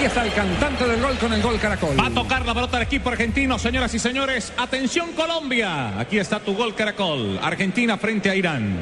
[0.00, 2.00] Aquí está el cantante del gol con el gol Caracol.
[2.00, 4.50] Va a tocar la pelota del equipo argentino, señoras y señores.
[4.56, 6.00] Atención Colombia.
[6.00, 7.38] Aquí está tu gol Caracol.
[7.42, 8.78] Argentina frente a Irán.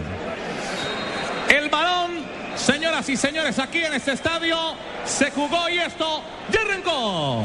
[1.48, 2.22] El balón,
[2.54, 4.56] señoras y señores, aquí en este estadio
[5.04, 6.22] se jugó y esto
[6.52, 7.42] ya arrancó.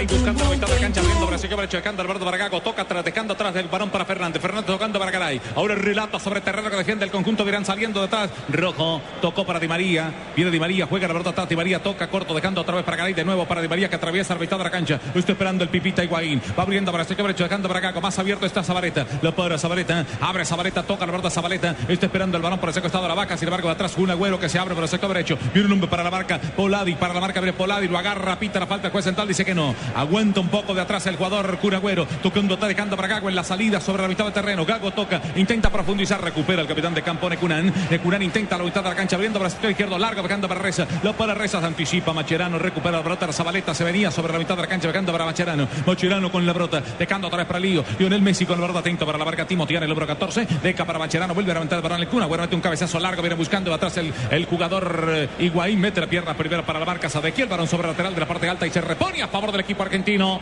[0.00, 2.82] Garay buscando la mitad de la cancha, abriendo Brasil que derecho, dejando Alberto Baragago, toca
[2.82, 4.40] atrás, dejando atrás del balón para Fernández.
[4.40, 5.40] Fernández tocando para Garay.
[5.54, 8.30] Ahora el relato sobre terreno que defiende el conjunto de Irán saliendo detrás.
[8.48, 10.10] Rojo, tocó para Di María.
[10.34, 11.48] Viene Di María, juega la pelota atrás.
[11.48, 13.12] Di María toca corto, dejando otra vez para Garay.
[13.12, 14.98] De nuevo para Di María que atraviesa la mitad de la cancha.
[15.14, 16.40] Está esperando el Pipita Higuaín.
[16.58, 18.00] Va abriendo que derecho, dejando Baragago.
[18.00, 19.06] Más abierto está Zabaleta.
[19.20, 20.06] Lo para Zabaleta.
[20.20, 21.76] Abre Zabaleta, toca la pelota Zabaleta.
[21.88, 23.36] Está esperando el balón por el sector estado de la vaca.
[23.36, 25.36] Sin embargo, de atrás un agüero que se abre por el sector derecho.
[25.52, 26.38] Viene un hombre para la marca.
[26.38, 27.40] Poladi para la marca.
[27.40, 27.86] Viene Poladi.
[27.88, 28.86] Lo agarra, pita la falta.
[28.86, 29.74] El juez central dice que no.
[29.94, 32.06] Aguanta un poco de atrás el jugador Curagüero.
[32.22, 34.64] Tocando, está dejando para Gago en la salida sobre la mitad del terreno.
[34.64, 37.72] Gago toca, intenta profundizar, recupera el capitán de campo Necunán.
[37.90, 40.86] Necunán intenta la mitad de la cancha, abriendo para el izquierdo, largo, dejando para Reza.
[41.02, 43.32] Lo para Reza, se anticipa Macherano, recupera la brota.
[43.32, 45.68] Zabaleta se venía sobre la mitad de la cancha, dejando para Macherano.
[45.86, 47.84] Macherano con la brota, dejando otra vez para Lío.
[47.98, 50.46] Lionel Messi con la brota, atento para la marca Timotiana, el número 14.
[50.62, 52.08] Deca para Macherano, vuelve a levantar el balón el.
[52.08, 55.80] Bueno, mete un cabezazo largo, viene buscando atrás el, el jugador eh, Higuaín.
[55.80, 58.48] Mete la pierna primero para la marca Sadequiel, balón sobre el lateral de la parte
[58.48, 60.40] alta y se repone a favor del equipo argentino.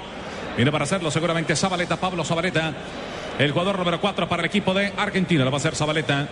[0.56, 2.72] Viene para hacerlo seguramente Zabaleta, Pablo Zabaleta.
[3.38, 5.44] El jugador número 4 para el equipo de Argentina.
[5.44, 6.26] Lo va a hacer Zabaleta.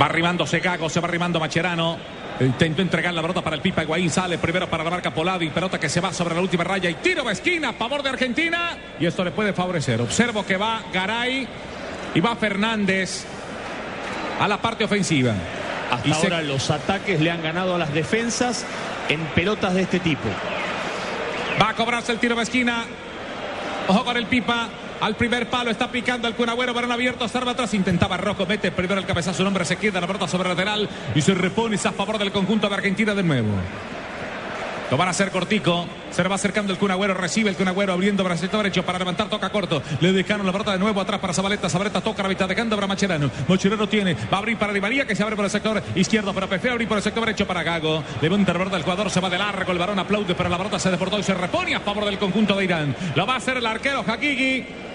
[0.00, 1.98] Va arrimándose Gago, se va arrimando Macherano.
[2.38, 4.10] Intentó entregar la pelota para el Pipa Higuaín.
[4.10, 5.48] Sale primero para la marca Poladi.
[5.48, 6.90] Pelota que se va sobre la última raya.
[6.90, 8.76] Y tiro de esquina a favor de Argentina.
[9.00, 10.00] Y esto le puede favorecer.
[10.02, 11.48] Observo que va Garay
[12.14, 13.24] y va Fernández
[14.38, 15.32] a la parte ofensiva.
[15.90, 18.66] Hasta Y se- ahora los ataques le han ganado a las defensas
[19.08, 20.28] en pelotas de este tipo.
[21.60, 22.84] Va a cobrarse el tiro de esquina.
[23.88, 24.68] Ojo con el Pipa.
[25.00, 28.98] Al primer palo está picando el Cunagüero, balón abierto, salva atrás, intentaba Rojo, mete primero
[28.98, 32.16] el cabezazo, un hombre se queda la pelota sobre lateral y se repone a favor
[32.16, 33.50] del conjunto de Argentina de nuevo.
[34.90, 35.86] Lo van a hacer cortico.
[36.10, 37.14] Se le va acercando el Cunagüero.
[37.14, 39.28] Recibe el Cunagüero abriendo el sector derecho para levantar.
[39.28, 39.82] Toca corto.
[40.00, 41.68] Le dejaron la pelota de nuevo atrás para Zabaleta.
[41.68, 43.30] Zabaleta toca la mitad dejando para Macherano.
[43.48, 44.14] Macherano tiene.
[44.14, 46.32] Va a abrir para Di María que se abre por el sector izquierdo.
[46.32, 48.02] Pero prefiere abrir por el sector derecho para Gago.
[48.20, 48.76] Levanta la pelota.
[48.76, 49.72] El jugador se va de largo.
[49.72, 50.34] El varón aplaude.
[50.34, 52.94] Pero la pelota se deportó y se repone a favor del conjunto de Irán.
[53.16, 54.85] Lo va a hacer el arquero Hakiki.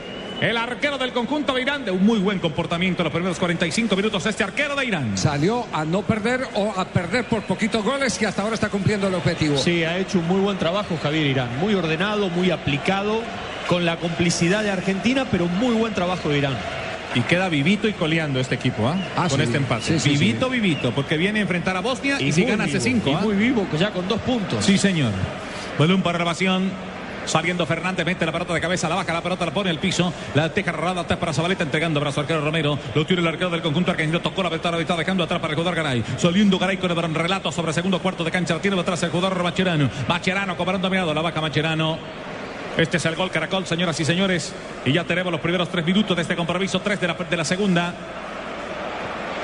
[0.41, 3.96] El arquero del conjunto de Irán de un muy buen comportamiento en los primeros 45
[3.96, 4.25] minutos.
[4.25, 5.16] Este arquero de Irán.
[5.16, 9.07] Salió a no perder o a perder por poquitos goles y hasta ahora está cumpliendo
[9.07, 9.56] el objetivo.
[9.56, 11.59] Sí, ha hecho un muy buen trabajo Javier Irán.
[11.59, 13.22] Muy ordenado, muy aplicado,
[13.68, 16.58] con la complicidad de Argentina, pero muy buen trabajo de Irán.
[17.13, 18.96] Y queda vivito y coleando este equipo, ¿ah?
[19.16, 19.44] Ah, Con sí.
[19.44, 19.84] este empate.
[19.84, 20.53] Sí, sí, vivito, sí.
[20.53, 23.09] vivito, porque viene a enfrentar a Bosnia y, si muy gana hace vivo, cinco.
[23.12, 23.19] y ¿ah?
[23.22, 24.66] muy vivo, ya con dos puntos.
[24.66, 25.12] Sí, señor.
[25.78, 26.72] Balón para elevación.
[27.26, 30.14] Saliendo Fernández, mete la pelota de cabeza, la baja, la pelota la pone al piso,
[30.34, 33.62] la deja rodada atrás para Zabaleta, entregando brazo arquero Romero, lo tiene el arquero del
[33.62, 36.78] conjunto argentino, tocó la pelota, la está dejando atrás para el jugador Garay, saliendo Garay
[36.78, 40.58] con el relato sobre segundo cuarto de cancha, la tiene atrás el jugador Macherano, Macherano
[40.58, 41.98] con balón dominado, la baja Macherano,
[42.78, 44.53] este es el gol Caracol, señoras y señores.
[44.86, 47.44] Y ya tenemos los primeros tres minutos de este compromiso, tres de la, de la
[47.44, 47.94] segunda.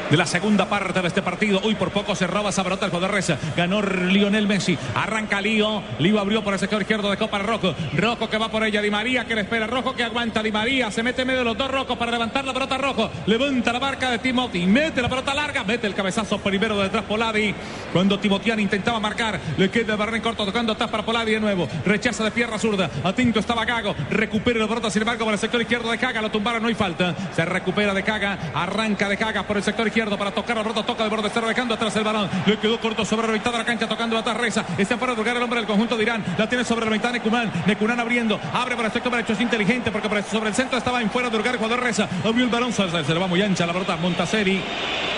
[0.10, 1.60] De la segunda parte de este partido.
[1.66, 3.38] Uy, por poco se roba esa pelota el jugador Reza.
[3.58, 4.78] Ganó Lionel Messi.
[4.96, 5.84] Arranca Lío.
[6.00, 7.76] Lío abrió por el sector izquierdo de Copa Rojo.
[7.94, 8.82] Rojo que va por ella.
[8.82, 9.68] Di María que le espera.
[9.68, 10.42] Rojo que aguanta.
[10.42, 13.12] Di María se mete en medio de los dos rojos para levantar la pelota rojo.
[13.26, 14.66] Levanta la marca de Timothy.
[14.66, 15.66] Mete la pelota larga.
[15.66, 17.54] Mete el cabezazo primero de detrás Poladi.
[17.92, 19.38] Cuando Timotian intentaba marcar.
[19.58, 21.68] Le queda el barren corto tocando atrás para Poladi de nuevo.
[21.86, 22.90] Rechaza de pierna zurda.
[23.04, 23.94] Atento estaba Gago.
[24.10, 26.22] Recupera la pelota sin embargo por el sector izquierdo de Caga.
[26.22, 26.62] Lo tumbaron.
[26.62, 27.14] No hay falta.
[27.36, 28.52] Se recupera de Caga.
[28.56, 30.84] Arranca de Caga por el sector izquierdo para tocar la pelota.
[30.84, 32.30] Toca de borde cero dejando atrás el balón.
[32.46, 34.64] Le quedó corto sobre la mitad de la cancha tocando atrás Reza.
[34.78, 36.24] Está para lugar el hombre del conjunto de Irán.
[36.38, 37.52] La tiene sobre la mitad Necumán.
[37.66, 38.40] Necumán abriendo.
[38.54, 39.34] Abre por el sector derecho.
[39.34, 42.08] Es inteligente porque sobre el centro estaba en fuera de lugar el jugador Reza.
[42.24, 42.72] Abrió el balón.
[42.72, 44.62] Se, le va muy ancha la pelota a Montaseri.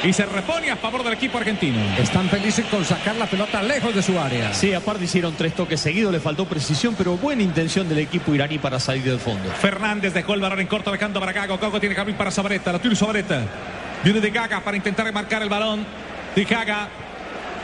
[0.03, 1.77] Y se repone a favor del equipo argentino.
[1.97, 4.53] Están felices con sacar la pelota lejos de su área.
[4.53, 8.59] Sí, aparte hicieron tres toques seguidos, le faltó precisión, pero buena intención del equipo iraní
[8.59, 9.49] para salir del fondo.
[9.59, 11.57] Fernández dejó el balón en corto dejando para Gago.
[11.57, 12.71] Gago tiene que abrir para Sabareta.
[12.71, 13.41] La tiene Sabareta.
[14.03, 15.85] Viene de Gaga para intentar marcar el balón.
[16.35, 16.87] De Gaga.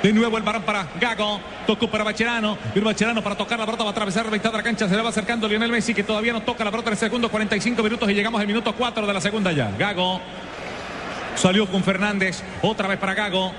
[0.03, 1.39] De nuevo el balón para Gago.
[1.65, 2.57] Tocó para Bacherano.
[2.73, 3.83] Viene Bacherano para tocar la pelota.
[3.83, 4.87] Va a atravesar la mitad de la cancha.
[4.87, 7.29] Se le va acercando Lionel Messi que todavía no toca la pelota en el segundo
[7.29, 9.71] 45 minutos y llegamos al minuto 4 de la segunda ya.
[9.77, 10.19] Gago.
[11.35, 12.43] Salió con Fernández.
[12.61, 13.53] Otra vez para Gago.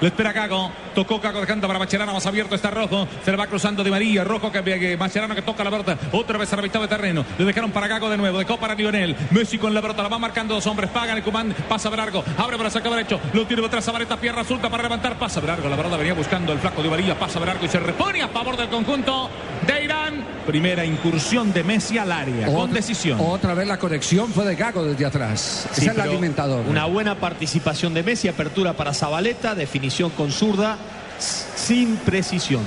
[0.00, 0.72] Le espera Gago.
[0.96, 2.14] Tocó Gago dejando para Macherano.
[2.14, 3.06] Más abierto está Rojo.
[3.22, 4.24] Se le va cruzando de María.
[4.24, 5.98] Rojo que, que Macherano que toca la pelota.
[6.10, 7.22] Otra vez a la mitad de terreno.
[7.36, 8.38] Le dejaron para Gago de nuevo.
[8.38, 9.14] Dejó para Lionel.
[9.30, 10.02] Messi con la pelota.
[10.02, 10.88] La va marcando dos hombres.
[10.88, 11.54] Pagan el comando.
[11.68, 12.24] Pasa Verargo.
[12.38, 13.20] Abre para sacar derecho.
[13.34, 14.16] Lo tiene atrás Zabaleta.
[14.16, 15.18] Pierna resulta para levantar.
[15.18, 15.68] Pasa Verargo.
[15.68, 17.18] La pelota venía buscando el flaco de María.
[17.18, 19.28] Pasa Verargo y se repone a favor del conjunto
[19.66, 20.24] de Irán.
[20.46, 22.46] Primera incursión de Messi al área.
[22.46, 23.18] Con decisión.
[23.20, 25.68] Otra vez la conexión fue de Gago desde atrás.
[25.72, 26.64] Sí, es el alimentador.
[26.68, 30.78] Una buena participación de Messi, apertura para Zabaleta, definición con zurda,
[31.18, 32.64] sin precisión.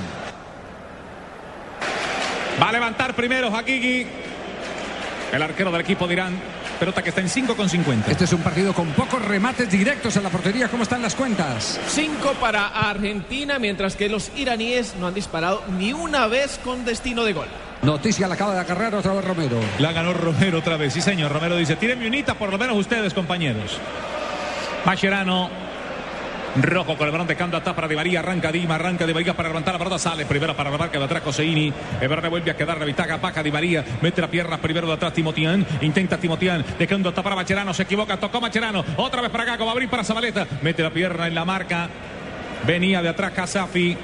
[2.60, 4.06] Va a levantar primero Hakiki.
[5.32, 6.38] El arquero del equipo de Irán.
[6.78, 8.10] Pelota que está en 5 con 50.
[8.10, 10.68] Este es un partido con pocos remates directos en la portería.
[10.68, 11.78] ¿Cómo están las cuentas?
[11.86, 17.24] Cinco para Argentina, mientras que los iraníes no han disparado ni una vez con destino
[17.24, 17.48] de gol.
[17.82, 19.60] Noticia la acaba de agarrar otra vez Romero.
[19.78, 20.94] La ganó Romero otra vez.
[20.94, 21.30] Sí, señor.
[21.30, 23.78] Romero dice, tírenme unita por lo menos ustedes, compañeros.
[24.86, 25.69] Mascherano.
[26.56, 28.20] Rojo con el balón dejando atrás para Di María.
[28.20, 29.98] Arranca Dima, arranca Di María para levantar la pelota.
[29.98, 31.72] Sale primero para la marca de atrás Coseini.
[32.00, 33.16] Ebrard vuelve a quedar la ventaja.
[33.18, 33.84] Baja Di María.
[34.00, 35.66] Mete la pierna primero de atrás Timotian.
[35.80, 36.64] Intenta Timotian.
[36.78, 37.72] Dejando atrás para Macherano.
[37.72, 38.16] Se equivoca.
[38.16, 38.84] Tocó Macherano.
[38.96, 39.64] Otra vez para Gago.
[39.64, 40.46] Va a abrir para Zabaleta.
[40.62, 41.88] Mete la pierna en la marca.
[42.66, 43.96] Venía de atrás Casafi.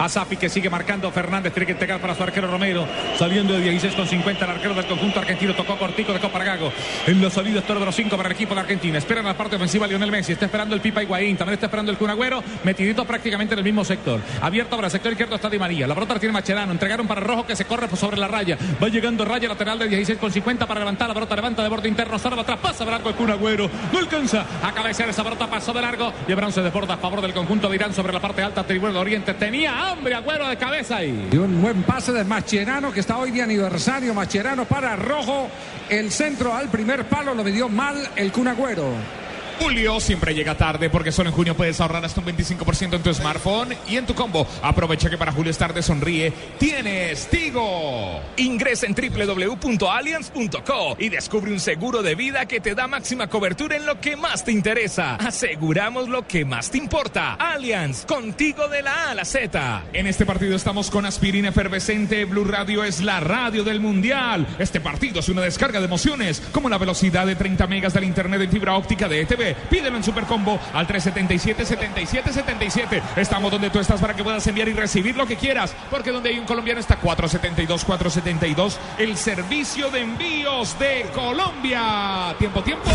[0.00, 1.10] Asafi que sigue marcando.
[1.10, 2.86] Fernández, tiene que entregar para su arquero Romero,
[3.18, 6.72] saliendo de 16 con 50 el arquero del conjunto argentino, tocó cortico, dejó para Gago.
[7.06, 8.98] En la salida está número 5 para el equipo de Argentina.
[8.98, 11.98] Esperan la parte ofensiva Lionel Messi, está esperando el Pipa Higuaín, también está esperando el
[11.98, 14.20] Kun Agüero, metidito prácticamente en el mismo sector.
[14.40, 17.46] Abierto para el sector izquierdo está Di María, la la tiene Macherano, entregaron para Rojo
[17.46, 20.80] que se corre sobre la raya, va llegando raya lateral de 16 con 50 para
[20.80, 23.70] levantar la pelota, levanta de borde interno, salva atrás, pasa de largo el Kun Agüero,
[23.92, 26.12] no alcanza a cabecear esa pelota, pasó de largo.
[26.26, 28.98] Y se desborda a favor del conjunto de Irán sobre la parte alta tribuna de
[28.98, 29.34] Oriente.
[29.34, 31.28] Tenía hambre Agüero de cabeza ahí.
[31.32, 34.14] Y un buen pase de Macherano que está hoy de aniversario.
[34.14, 35.48] Macherano para Rojo.
[35.88, 39.19] El centro al primer palo lo midió mal el Cunagüero.
[39.60, 43.12] Julio siempre llega tarde porque solo en junio puedes ahorrar hasta un 25% en tu
[43.12, 44.46] smartphone y en tu combo.
[44.62, 46.32] Aprovecha que para Julio es tarde sonríe.
[46.58, 48.20] Tienes Tigo.
[48.38, 53.84] Ingresa en www.allianz.co y descubre un seguro de vida que te da máxima cobertura en
[53.84, 55.16] lo que más te interesa.
[55.16, 57.34] Aseguramos lo que más te importa.
[57.34, 59.82] Allianz, contigo de la A a la Z.
[59.92, 62.24] En este partido estamos con aspirina efervescente.
[62.24, 64.46] Blue Radio es la radio del mundial.
[64.58, 68.40] Este partido es una descarga de emociones, como la velocidad de 30 megas del internet
[68.40, 69.49] en fibra óptica de ETV.
[69.68, 73.02] Pídelo en Supercombo al 377-7777.
[73.16, 76.30] Estamos donde tú estás para que puedas enviar y recibir lo que quieras, porque donde
[76.30, 82.34] hay un colombiano está 472-472, el servicio de envíos de Colombia.
[82.38, 82.90] Tiempo, tiempo.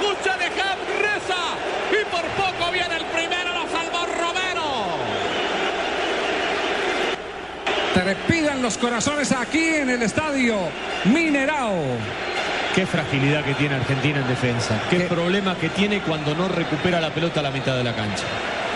[0.00, 1.56] Lucha de Ham, reza.
[1.90, 4.96] Y por poco viene el primero, lo salvó Romero.
[7.94, 10.70] Trepidan los corazones aquí en el estadio
[11.04, 11.98] Minerao.
[12.74, 14.80] Qué fragilidad que tiene Argentina en defensa.
[14.88, 18.22] Qué, problema que tiene cuando no recupera la pelota a la mitad de la cancha.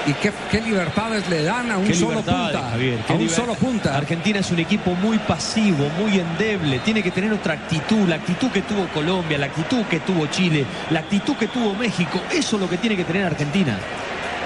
[0.06, 2.70] Y qué, qué libertades le dan a un Qué solo punta.
[2.70, 3.96] Javier, qué a un liber- solo punta.
[3.96, 6.80] Argentina es un equipo muy pasivo, muy endeble.
[6.80, 8.06] Tiene que tener otra actitud.
[8.08, 12.20] La actitud que tuvo Colombia, la actitud que tuvo Chile, la actitud que tuvo México.
[12.32, 13.78] Eso es lo que tiene que tener Argentina.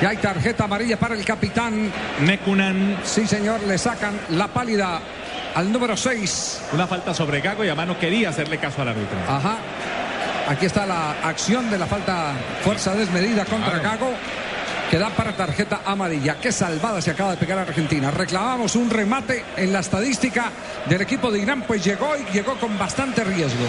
[0.01, 1.91] Y hay tarjeta amarilla para el capitán.
[2.21, 2.99] Mekunan.
[3.03, 5.01] Sí, señor, le sacan la pálida
[5.55, 6.63] al número 6.
[6.73, 9.19] Una falta sobre Gago y a mano quería hacerle caso al árbitro.
[9.29, 9.59] Ajá.
[10.49, 14.13] Aquí está la acción de la falta fuerza desmedida contra Gago.
[14.91, 16.37] Que da para tarjeta amarilla.
[16.41, 18.11] Qué salvada se acaba de pegar Argentina.
[18.11, 20.51] Reclamamos un remate en la estadística
[20.87, 23.67] del equipo de Irán, pues llegó y llegó con bastante riesgo.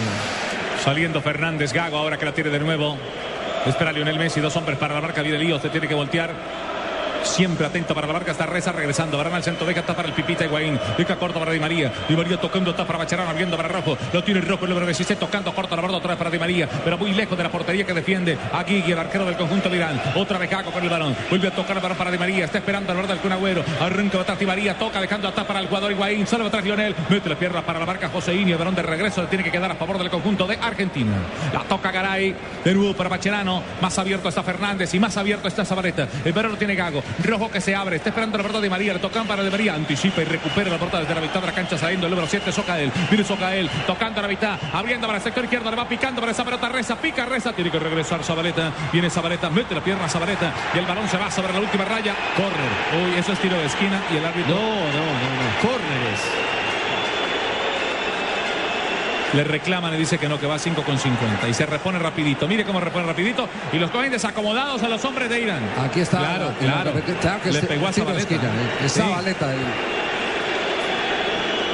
[0.82, 2.96] Saliendo Fernández Gago, ahora que la tiene de nuevo.
[3.66, 6.32] Espera Lionel Messi, dos hombres para la marca, viene lío, se tiene que voltear.
[7.22, 9.16] Siempre atento para la marca, está Reza regresando.
[9.16, 10.78] Varane al centro, deja para el Pipita Higuaín.
[10.96, 11.92] Deja corto para Di María.
[12.08, 13.96] Di María tocando, está para Bacherano, abriendo para Rojo.
[14.12, 16.68] Lo tiene Rojo, el número 16, tocando corto la borda otra vez para Di María.
[16.84, 19.76] Pero muy lejos de la portería que defiende a Guigui, el arquero del conjunto de
[19.76, 20.00] Irán.
[20.14, 21.16] Otra vez Gago con el balón.
[21.28, 22.44] Vuelve a tocar el balón para Di María.
[22.44, 23.64] Está esperando al borde del Kun Agüero.
[23.80, 26.26] Arranca atrás Di María, toca dejando atrás para el jugador Higuaín.
[26.26, 26.94] Sale atrás Lionel.
[27.08, 28.52] Mete la pierna para la marca Joseini.
[28.52, 31.12] El balón de regreso le tiene que quedar a favor del conjunto de Argentina.
[31.52, 32.34] La toca Garay.
[32.64, 33.62] De nuevo para Bacherano.
[33.80, 36.08] Más abierto está Fernández y más abierto está Zabaleta.
[36.24, 37.02] El balón lo tiene Gago.
[37.22, 37.96] Rojo que se abre.
[37.96, 38.94] Está esperando la pelota de María.
[38.94, 39.74] Le tocan para de María.
[39.74, 42.52] Anticipa y recupera la pelota desde la mitad de la cancha saliendo el número 7.
[42.52, 42.92] Socael.
[43.10, 43.68] Viene Socael.
[43.86, 44.58] Tocando a la mitad.
[44.72, 45.70] Abriendo para el sector izquierdo.
[45.70, 46.68] Le va picando para esa pelota.
[46.68, 46.96] Reza.
[46.96, 47.52] Pica Reza.
[47.52, 48.72] Tiene que regresar Zabaleta.
[48.92, 49.50] Viene Zabaleta.
[49.50, 50.52] Mete la pierna a Zabaleta.
[50.74, 52.14] Y el balón se va sobre la última raya.
[52.36, 53.12] Corner.
[53.12, 54.00] Uy, eso es tiro de esquina.
[54.12, 54.54] Y el árbitro.
[54.54, 56.69] No, no, no, no.
[59.34, 61.48] Le reclaman y dice que no, que va a 5 con 50.
[61.48, 62.48] Y se repone rapidito.
[62.48, 63.48] Mire cómo repone rapidito.
[63.72, 65.62] Y los cogen desacomodados a los hombres de Irán.
[65.84, 66.18] Aquí está.
[66.18, 66.92] Claro, claro.
[67.20, 68.20] Claro que Le pegó a Zabaleta.
[68.22, 68.84] esquina, eh.
[68.86, 69.00] Es Sí.
[69.00, 69.52] Zabaleta.
[69.54, 69.60] el-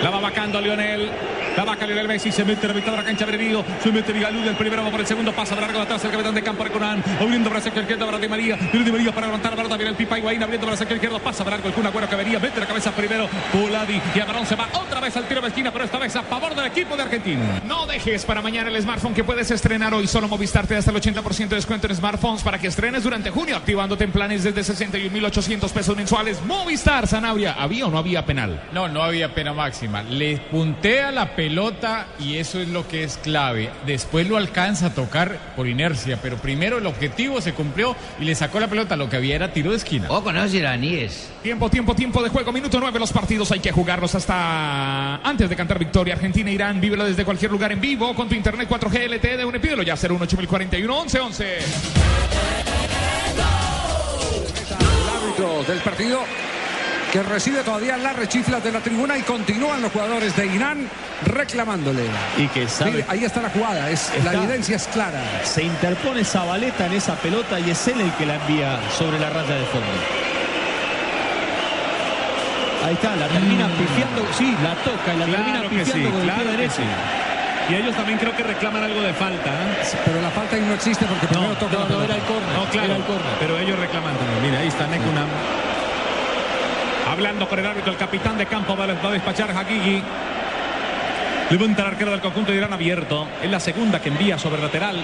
[0.03, 1.11] La va vacando Lionel.
[1.57, 3.65] La vaca Lionel Messi se mete a la mitad de la cancha Berenillo.
[3.83, 5.33] Se mete Vigalú del primero va por el segundo.
[5.33, 7.03] Pasa de largo atrás el capitán de campo Reconán.
[7.19, 8.57] Abriendo el sector izquierdo para Di María.
[8.57, 9.77] Viene Di María para levantar la pelota.
[9.77, 11.19] Viene el Pipa Higuaín abriendo el sector izquierdo.
[11.19, 12.39] Pasa de largo el Kun Agüero que venía.
[12.39, 13.27] Mete la cabeza primero.
[13.53, 14.01] Puladi.
[14.15, 15.73] Y a Barón se va otra vez al tiro de esquina.
[15.73, 17.63] Pero esta vez a favor del equipo de Argentina.
[17.65, 20.07] No dejes para mañana el smartphone que puedes estrenar hoy.
[20.07, 23.31] Solo Movistar te da hasta el 80% de descuento en smartphones para que estrenes durante
[23.31, 26.43] junio, activándote en planes desde 61.800 pesos mensuales.
[26.45, 28.63] Movistar, Sanabria, ¿había o no había penal?
[28.73, 30.03] No, no había pena máxima.
[30.03, 33.71] Le puntea la pelota y eso es lo que es clave.
[33.87, 38.35] Después lo alcanza a tocar por inercia, pero primero el objetivo se cumplió y le
[38.35, 38.97] sacó la pelota.
[38.97, 40.09] Lo que había era tiro de esquina.
[40.11, 41.31] O con los iraníes.
[41.45, 42.51] Tiempo, tiempo, tiempo de juego.
[42.51, 42.99] Minuto 9.
[42.99, 46.15] Los partidos hay que jugarlos hasta antes de cantar victoria.
[46.15, 46.81] Argentina, Irán.
[46.81, 49.61] Vívelo desde cualquier lugar en vivo con tu internet 4G LTE de UNE.
[49.61, 51.59] Pídelo ya 01841 11 11.
[54.81, 56.46] El árbitro del partido
[57.13, 60.89] que recibe todavía las rechiflas de la tribuna y continúan los jugadores de Irán
[61.25, 62.03] reclamándole.
[62.37, 62.91] Y que sabe.
[62.93, 65.21] Mire, ahí está la jugada, es, la evidencia es clara.
[65.45, 69.31] Se interpone Zabaleta en esa pelota y es él el que la envía sobre la
[69.31, 69.87] raya de fondo.
[72.85, 76.13] Ahí está, la termina pifiando, sí, la toca y la termina Claro que pifiando sí,
[76.13, 76.83] con el claro pie que derecho.
[77.69, 79.51] Y ellos también creo que reclaman algo de falta.
[79.51, 79.99] ¿eh?
[80.05, 82.05] Pero la falta ahí no existe porque primero toca no, la no, pelota.
[82.05, 82.53] era el córner.
[82.55, 83.33] No, claro, Era el córner.
[83.41, 84.43] pero ellos reclaman también.
[84.43, 85.27] Mira, ahí está Nekunam.
[87.17, 90.03] Hablando con el árbitro, el capitán de campo va a despachar Hakiki.
[91.49, 93.27] Levanta el arquero del conjunto de Irán abierto.
[93.43, 95.03] Es la segunda que envía sobre lateral.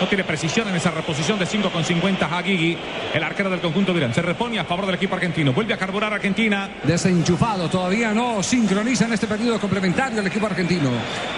[0.00, 2.76] No tiene precisión en esa reposición de 5 con 50 Hakiki.
[3.14, 5.52] El arquero del conjunto de Irán se repone a favor del equipo argentino.
[5.54, 6.68] Vuelve a carburar Argentina.
[6.82, 10.90] Desenchufado, todavía no sincroniza en este periodo complementario el equipo argentino.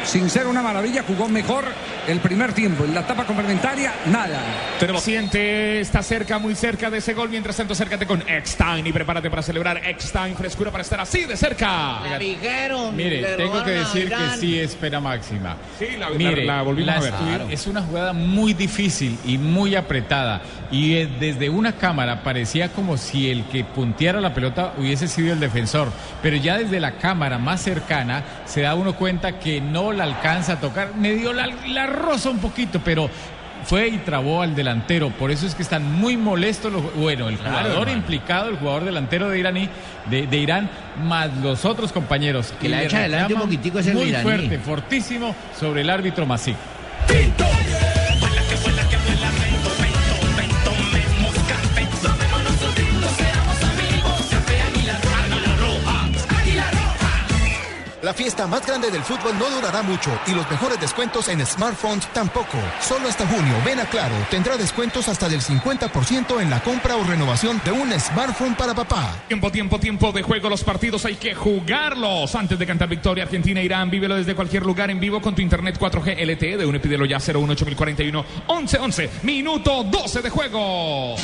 [0.04, 1.64] Sin ser una maravilla, jugó mejor
[2.08, 2.84] el primer tiempo.
[2.84, 4.40] En la etapa complementaria, nada.
[4.80, 7.28] Tenemos Siente, está cerca, muy cerca de ese gol.
[7.28, 10.34] Mientras tanto, acércate con Eckstein y prepárate para celebrar Eckstein.
[10.34, 12.00] Frescura para estar así de cerca.
[12.10, 12.96] La dijeron.
[12.96, 15.56] Mire, tengo que decir que sí es pena máxima.
[15.78, 17.42] Sí, la- Mire, la- la volvimos a ver.
[17.50, 20.40] Es una jugada muy difícil y muy apretada.
[20.70, 25.32] Y eh, desde una cámara parecía como si el que punteara la pelota hubiese sido
[25.32, 25.88] el defensor.
[26.22, 30.54] Pero ya desde la cámara más cercana se da uno cuenta que no la alcanza
[30.54, 30.94] a tocar.
[30.96, 33.08] Medio la, la roza un poquito, pero
[33.64, 35.10] fue y trabó al delantero.
[35.10, 39.28] Por eso es que están muy molestos los, bueno, el jugador implicado, el jugador delantero
[39.28, 39.68] de Iraní,
[40.08, 40.70] de, de Irán,
[41.02, 42.52] más los otros compañeros.
[42.60, 44.22] Que Y la echa adelante un poquitico es el Muy iraní.
[44.22, 46.54] fuerte, fortísimo sobre el árbitro Masí.
[58.08, 62.06] La fiesta más grande del fútbol no durará mucho y los mejores descuentos en smartphones
[62.14, 62.56] tampoco.
[62.80, 67.04] Solo hasta junio, ven a Claro, tendrá descuentos hasta del 50% en la compra o
[67.04, 69.14] renovación de un smartphone para papá.
[69.28, 70.48] Tiempo, tiempo, tiempo de juego.
[70.48, 72.34] Los partidos hay que jugarlos.
[72.34, 75.78] Antes de cantar victoria, Argentina, Irán, vívelo desde cualquier lugar en vivo con tu internet
[75.78, 76.80] 4G LTE de UNE.
[76.80, 79.10] Pídelo ya 018041 1111.
[79.22, 81.14] Minuto 12 de juego.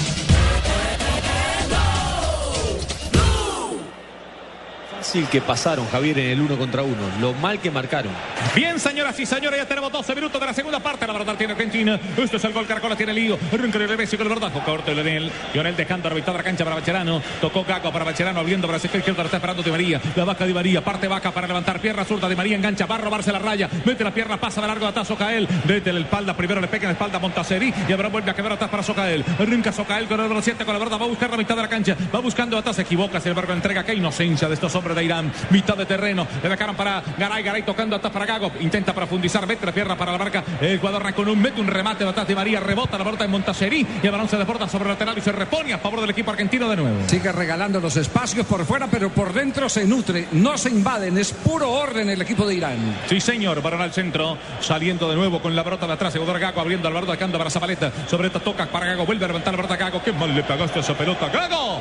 [5.04, 6.96] Fácil que pasaron, Javier, en el uno contra uno.
[7.20, 8.10] Lo mal que marcaron.
[8.54, 11.06] Bien, señoras y señores, ya tenemos 12 minutos de la segunda parte.
[11.06, 12.00] La verdad tiene Argentina.
[12.16, 12.66] Este es el gol.
[12.66, 13.38] Caracola tiene lío.
[13.52, 14.50] El Messi con el verdad.
[14.64, 15.30] Corte Leonel.
[15.52, 17.20] Lionel dejando a la cancha para Bacherano.
[17.38, 18.40] Tocó Gago para Bacherano.
[18.40, 19.12] Abriendo para izquierdo.
[19.18, 20.00] Lo está esperando Di María.
[20.16, 20.82] La vaca Di María.
[20.82, 21.80] Parte vaca para levantar.
[21.80, 22.26] Pierna zurda.
[22.26, 22.86] Di María engancha.
[22.86, 23.68] Va a robarse la raya.
[23.84, 24.38] Mete la pierna.
[24.38, 25.46] Pasa de largo a Socael.
[25.64, 26.34] Desde la espalda.
[26.34, 27.74] Primero le pega en la espalda a Montaseri.
[27.86, 29.22] Y ahora vuelve a quebrar atrás para Socael.
[29.38, 30.98] Arranca Socael con el número 7 con la verdad.
[30.98, 31.94] Va a buscar la mitad de la cancha.
[32.12, 32.76] Va buscando atrás.
[32.76, 33.20] Se equivoca.
[33.20, 33.84] Sin embargo, entrega.
[33.84, 35.32] Qué inocencia de estos hombres de Irán.
[35.50, 36.26] Mitad de terreno.
[36.42, 37.42] Le dejaron para Garay.
[37.42, 38.52] Garay tocando atrás para Gago.
[38.60, 39.46] Intenta profundizar.
[39.46, 40.44] Mete la pierna para la marca.
[40.60, 42.60] El jugador con un mete un remate de atrás de María.
[42.60, 43.86] Rebota la pelota en Montaseri.
[44.02, 46.30] Y el balón se deporta sobre el lateral y se repone a favor del equipo
[46.30, 46.98] argentino de nuevo.
[47.06, 50.28] Sigue regalando los espacios por fuera, pero por dentro se nutre.
[50.32, 52.96] No se invaden, es puro orden el equipo de Irán.
[53.08, 56.40] Sí, señor, varón al centro, saliendo de nuevo con la pelota de atrás, el jugador
[56.40, 59.52] Gago abriendo al de Cando para Zabaleta, sobre esta toca para Gago, vuelve a levantar
[59.52, 61.80] la pelota Gago, qué mal le pagaste esa pelota, Gago.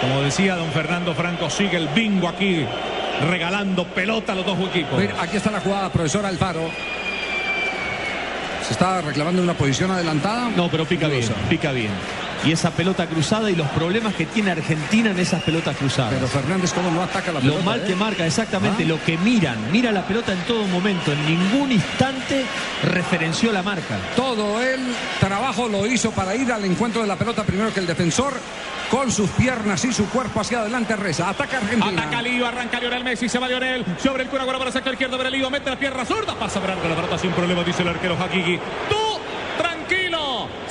[0.00, 2.64] Como decía don Fernando Franco, sigue el bingo aquí,
[3.28, 4.98] regalando pelota a los dos equipos.
[4.98, 6.70] Mira, aquí está la jugada, profesor Alfaro.
[8.62, 10.50] Se está reclamando una posición adelantada.
[10.56, 11.90] No, pero pica bien, pica bien.
[12.44, 16.14] Y esa pelota cruzada y los problemas que tiene Argentina en esas pelotas cruzadas.
[16.14, 17.64] Pero Fernández cómo no ataca la Lo pelota.
[17.64, 17.84] mal ¿eh?
[17.86, 18.88] que marca, exactamente, Ah.
[18.88, 19.56] lo que miran.
[19.72, 22.44] Mira la pelota en todo momento, en ningún instante
[22.84, 23.96] referenció la marca.
[24.14, 24.80] Todo el
[25.20, 28.34] trabajo lo hizo para ir al encuentro de la pelota primero que el defensor
[28.90, 31.28] con sus piernas y su cuerpo hacia adelante reza.
[31.28, 32.02] Ataca Argentina.
[32.02, 33.84] Ataca Lío, arranca Lionel Messi, se va Lionel.
[34.00, 36.86] Sobre el cura, para el sector izquierdo, ver Lío, mete la pierna zurda, pasa Branco,
[36.88, 38.58] la pelota sin problema, dice el arquero Hakiki.
[38.88, 38.96] Tú,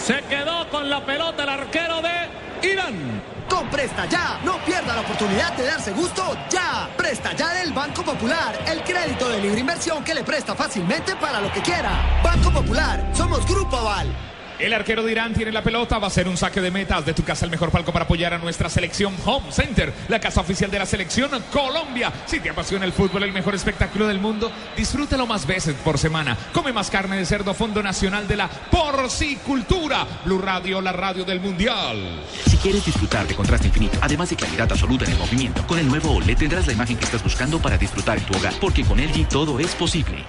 [0.06, 3.24] se quedó con la pelota el arquero de Irán.
[3.50, 6.88] Con Presta Ya, no pierda la oportunidad de darse gusto ya.
[6.96, 11.42] Presta Ya del Banco Popular, el crédito de libre inversión que le presta fácilmente para
[11.42, 12.22] lo que quiera.
[12.24, 14.35] Banco Popular, somos Grupo Aval.
[14.58, 17.14] El arquero de Irán tiene la pelota, va a ser un saque de metas de
[17.14, 20.72] tu casa, el mejor palco para apoyar a nuestra selección Home Center, la casa oficial
[20.72, 22.12] de la selección Colombia.
[22.26, 26.38] Si te apasiona el fútbol, el mejor espectáculo del mundo, disfrútalo más veces por semana.
[26.54, 30.08] Come más carne de cerdo, Fondo Nacional de la Porcicultura.
[30.24, 32.22] Blue Radio, la radio del Mundial.
[32.48, 35.88] Si quieres disfrutar de contraste infinito, además de claridad absoluta en el movimiento, con el
[35.88, 39.00] nuevo OLED tendrás la imagen que estás buscando para disfrutar en tu hogar, porque con
[39.00, 40.24] LG todo es posible.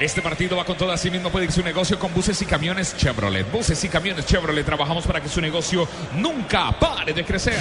[0.00, 2.96] Este partido va con todo, así mismo puede ir su negocio con buses y camiones
[2.96, 3.50] Chevrolet.
[3.50, 7.58] Buses y camiones Chevrolet, trabajamos para que su negocio nunca pare de crecer.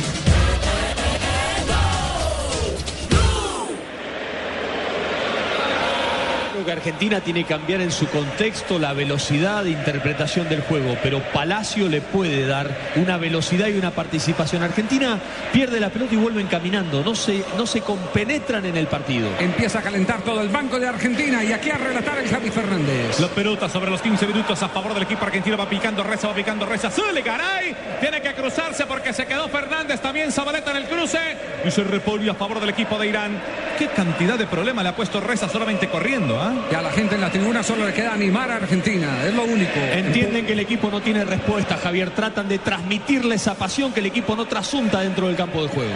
[6.67, 11.21] Que Argentina tiene que cambiar en su contexto la velocidad de interpretación del juego, pero
[11.31, 14.63] Palacio le puede dar una velocidad y una participación.
[14.63, 15.17] Argentina
[15.53, 19.29] pierde la pelota y vuelven caminando, no se, no se compenetran en el partido.
[19.39, 23.17] Empieza a calentar todo el banco de Argentina y aquí a relatar el Javi Fernández.
[23.21, 25.55] La pelota sobre los 15 minutos a favor del equipo argentino.
[25.55, 26.91] Va picando Reza, va picando Reza.
[26.91, 27.73] ¡Sule, caray!
[28.01, 30.01] Tiene que cruzarse porque se quedó Fernández.
[30.01, 31.19] También Zabaleta en el cruce.
[31.63, 33.41] Y se repone a favor del equipo de Irán.
[33.79, 36.37] ¿Qué cantidad de problema le ha puesto Reza solamente corriendo?
[36.41, 36.56] ¿ah?
[36.71, 39.43] Y a la gente en la tribuna solo le queda animar a Argentina, es lo
[39.43, 39.79] único.
[39.91, 42.11] Entienden que el equipo no tiene respuesta, Javier.
[42.11, 45.93] Tratan de transmitirle esa pasión que el equipo no trasunta dentro del campo de juego.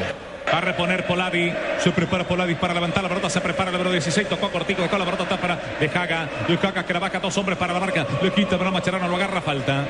[0.51, 1.51] Va a reponer Poladi.
[1.80, 3.30] Se prepara Poladi para levantar la pelota.
[3.30, 4.27] Se prepara el número 16.
[4.27, 4.82] Tocó cortico.
[4.82, 6.27] Dejó la pelota está para de Haga.
[6.48, 7.20] De Haga que la vaca.
[7.20, 8.06] Dos hombres para la marca.
[8.22, 9.08] Le quita pero Macherano.
[9.08, 9.41] Lo agarra.
[9.41, 9.86] Falta.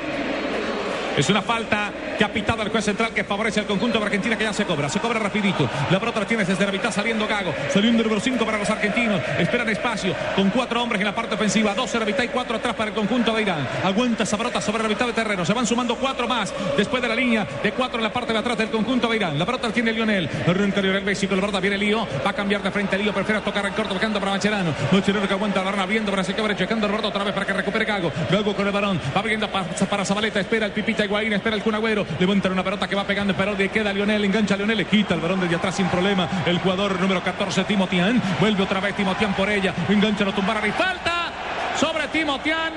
[1.18, 4.38] Es una falta que ha pitado el juez central que favorece al conjunto de Argentina
[4.38, 4.88] que ya se cobra.
[4.90, 5.70] Se cobra rapidito.
[5.90, 7.54] La pelota la tiene desde la mitad saliendo Gago.
[7.74, 9.22] Saliendo el número 5 para los argentinos.
[9.38, 11.74] Esperan espacio con cuatro hombres en la parte ofensiva.
[11.74, 13.68] Dos en la mitad y cuatro atrás para el conjunto de Irán.
[13.84, 15.46] Aguanta esa sobre la mitad de terreno.
[15.46, 18.40] Se van sumando cuatro más después de la línea de cuatro en la parte de
[18.40, 19.38] atrás del conjunto de Irán.
[19.38, 20.30] La pelota la tiene Lionel.
[20.48, 21.60] Arranca Lionel Messi con la pelota.
[21.60, 22.08] Viene Lío.
[22.26, 23.14] Va a cambiar de frente Lío.
[23.14, 23.94] Prefiere tocar en corto.
[23.94, 24.74] Buscando para Macherano.
[24.92, 26.56] Macherano que aguanta la barra viendo para se quebra.
[26.56, 28.12] Checando el otra vez para que recupere Gago.
[28.30, 29.00] Gago con el balón.
[29.16, 30.40] Va abriendo para Zabaleta.
[30.40, 31.34] Espera el Pipita Higuaín.
[31.34, 32.06] Espera el Kun Agüero.
[32.20, 33.58] Levantan una pelota que va pegando Perón.
[33.58, 34.26] Queda Lionel.
[34.26, 34.78] Engancha a Lionel.
[34.78, 36.28] Le quita el balón desde atrás sin problema.
[36.46, 38.22] El jugador número 14, Timotian.
[38.40, 39.74] Vuelve otra vez Timotian por ella.
[39.90, 41.32] Engancha, lo tumbará y falta
[41.80, 42.74] sobre Timotian.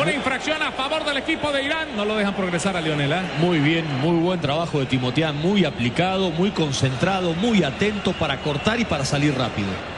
[0.00, 1.88] Una infracción a favor del equipo de Irán.
[1.96, 3.10] No lo dejan progresar a Lionel.
[3.10, 3.22] ¿eh?
[3.40, 8.78] Muy bien, muy buen trabajo de Timoteán, muy aplicado, muy concentrado, muy atento para cortar
[8.78, 9.97] y para salir rápido.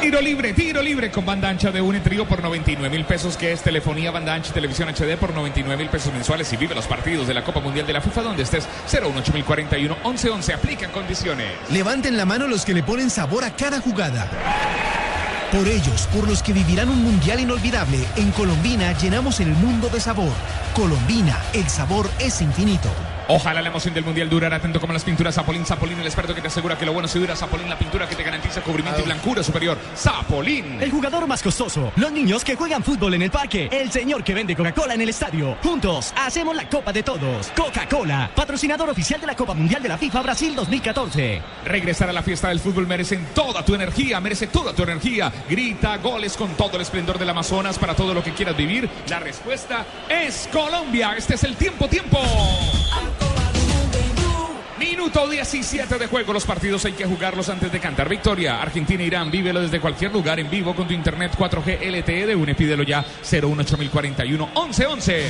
[0.00, 3.52] Tiro libre, tiro libre con banda ancha de un trío por 99 mil pesos, que
[3.52, 6.86] es telefonía, banda ancha y televisión HD por 99 mil pesos mensuales y vive los
[6.86, 11.52] partidos de la Copa Mundial de la FIFA donde estés 018041 1111 aplican condiciones.
[11.70, 14.26] Levanten la mano los que le ponen sabor a cada jugada.
[15.52, 20.00] Por ellos, por los que vivirán un mundial inolvidable, en Colombina llenamos el mundo de
[20.00, 20.32] sabor.
[20.74, 22.88] Colombina, el sabor es infinito.
[23.32, 25.64] Ojalá la emoción del mundial durara tanto como las pinturas Zapolín.
[25.64, 27.36] Zapolín, el experto que te asegura que lo bueno se dura.
[27.36, 29.78] Zapolín, la pintura que te garantiza cubrimiento y blancura superior.
[29.94, 30.82] Zapolín.
[30.82, 31.92] El jugador más costoso.
[31.94, 33.68] Los niños que juegan fútbol en el parque.
[33.70, 35.56] El señor que vende Coca-Cola en el estadio.
[35.62, 37.52] Juntos hacemos la Copa de Todos.
[37.56, 41.40] Coca-Cola, patrocinador oficial de la Copa Mundial de la FIFA Brasil 2014.
[41.66, 45.32] Regresar a la fiesta del fútbol merecen toda tu energía, merece toda tu energía.
[45.48, 48.90] Grita goles con todo el esplendor del Amazonas para todo lo que quieras vivir.
[49.08, 51.14] La respuesta es Colombia.
[51.16, 52.18] Este es el tiempo, tiempo.
[54.80, 56.32] Minuto 17 de juego.
[56.32, 58.62] Los partidos hay que jugarlos antes de cantar victoria.
[58.62, 62.54] Argentina, Irán, vívelo desde cualquier lugar en vivo con tu internet 4G LTE de UNE.
[62.54, 65.26] Pídelo ya 0184041 1111.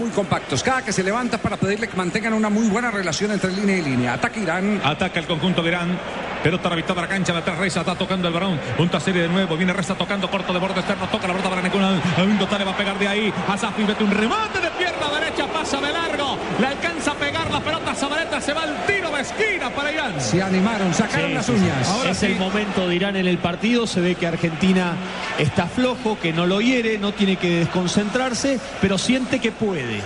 [0.00, 3.52] Muy compactos, cada que se levanta para pedirle que mantengan una muy buena relación entre
[3.52, 4.14] línea y línea.
[4.14, 4.80] Ataca Irán.
[4.82, 5.96] Ataca el conjunto de Irán.
[6.42, 8.58] Pelota a la mitad de la cancha, la atrás Reza está tocando el balón.
[8.76, 9.56] Punta serie de nuevo.
[9.56, 11.06] Viene Reza tocando corto de borde externo.
[11.06, 12.02] Toca la pelota para Necuna.
[12.16, 13.32] Avindo Tale va a pegar de ahí.
[13.46, 14.89] A Zafi mete un remate de pierna
[15.30, 15.52] derecha.
[15.52, 16.36] Pasa de largo.
[16.60, 17.94] Le alcanza a pegar la pelota.
[17.94, 20.20] Zabaleta se va al tiro de esquina para Irán.
[20.20, 21.58] Se animaron, sacaron Sí, las sí, sí.
[21.60, 21.88] uñas.
[21.88, 23.86] Ahora es el momento de Irán en el partido.
[23.86, 24.94] Se ve que Argentina
[25.38, 30.00] está flojo, que no lo hiere, no tiene que desconcentrarse, pero siente que puede.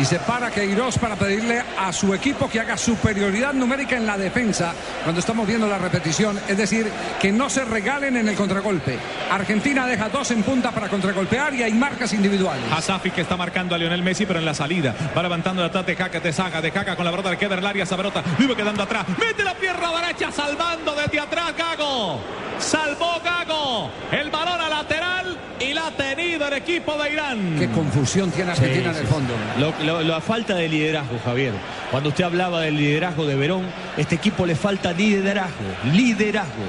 [0.00, 4.18] Y se para Queiroz para pedirle a su equipo que haga superioridad numérica en la
[4.18, 4.72] defensa
[5.04, 6.38] cuando estamos viendo la repetición.
[6.48, 8.98] Es decir, que no se regalen en el contragolpe.
[9.30, 12.64] Argentina deja dos en punta para contragolpear y hay marcas individuales.
[12.72, 14.94] Hasafi que está marcando a Lionel Messi, pero en la salida.
[15.16, 17.66] Va levantando atrás de Jaca, te saca, de Jaca con la brota, queda en el
[17.66, 18.22] área, Sabrota.
[18.36, 19.06] Vive quedando atrás.
[19.16, 22.20] Mete la pierna derecha, salvando desde atrás, Gago.
[22.58, 23.90] Salvó Gago.
[24.12, 27.56] El balón a lateral y la ha tenido el equipo de Irán.
[27.58, 29.34] Qué confusión tiene Argentina en el fondo.
[29.58, 31.52] Lo- la falta de liderazgo, Javier.
[31.90, 33.66] Cuando usted hablaba del liderazgo de Verón,
[33.96, 35.64] este equipo le falta liderazgo.
[35.92, 36.64] Liderazgo.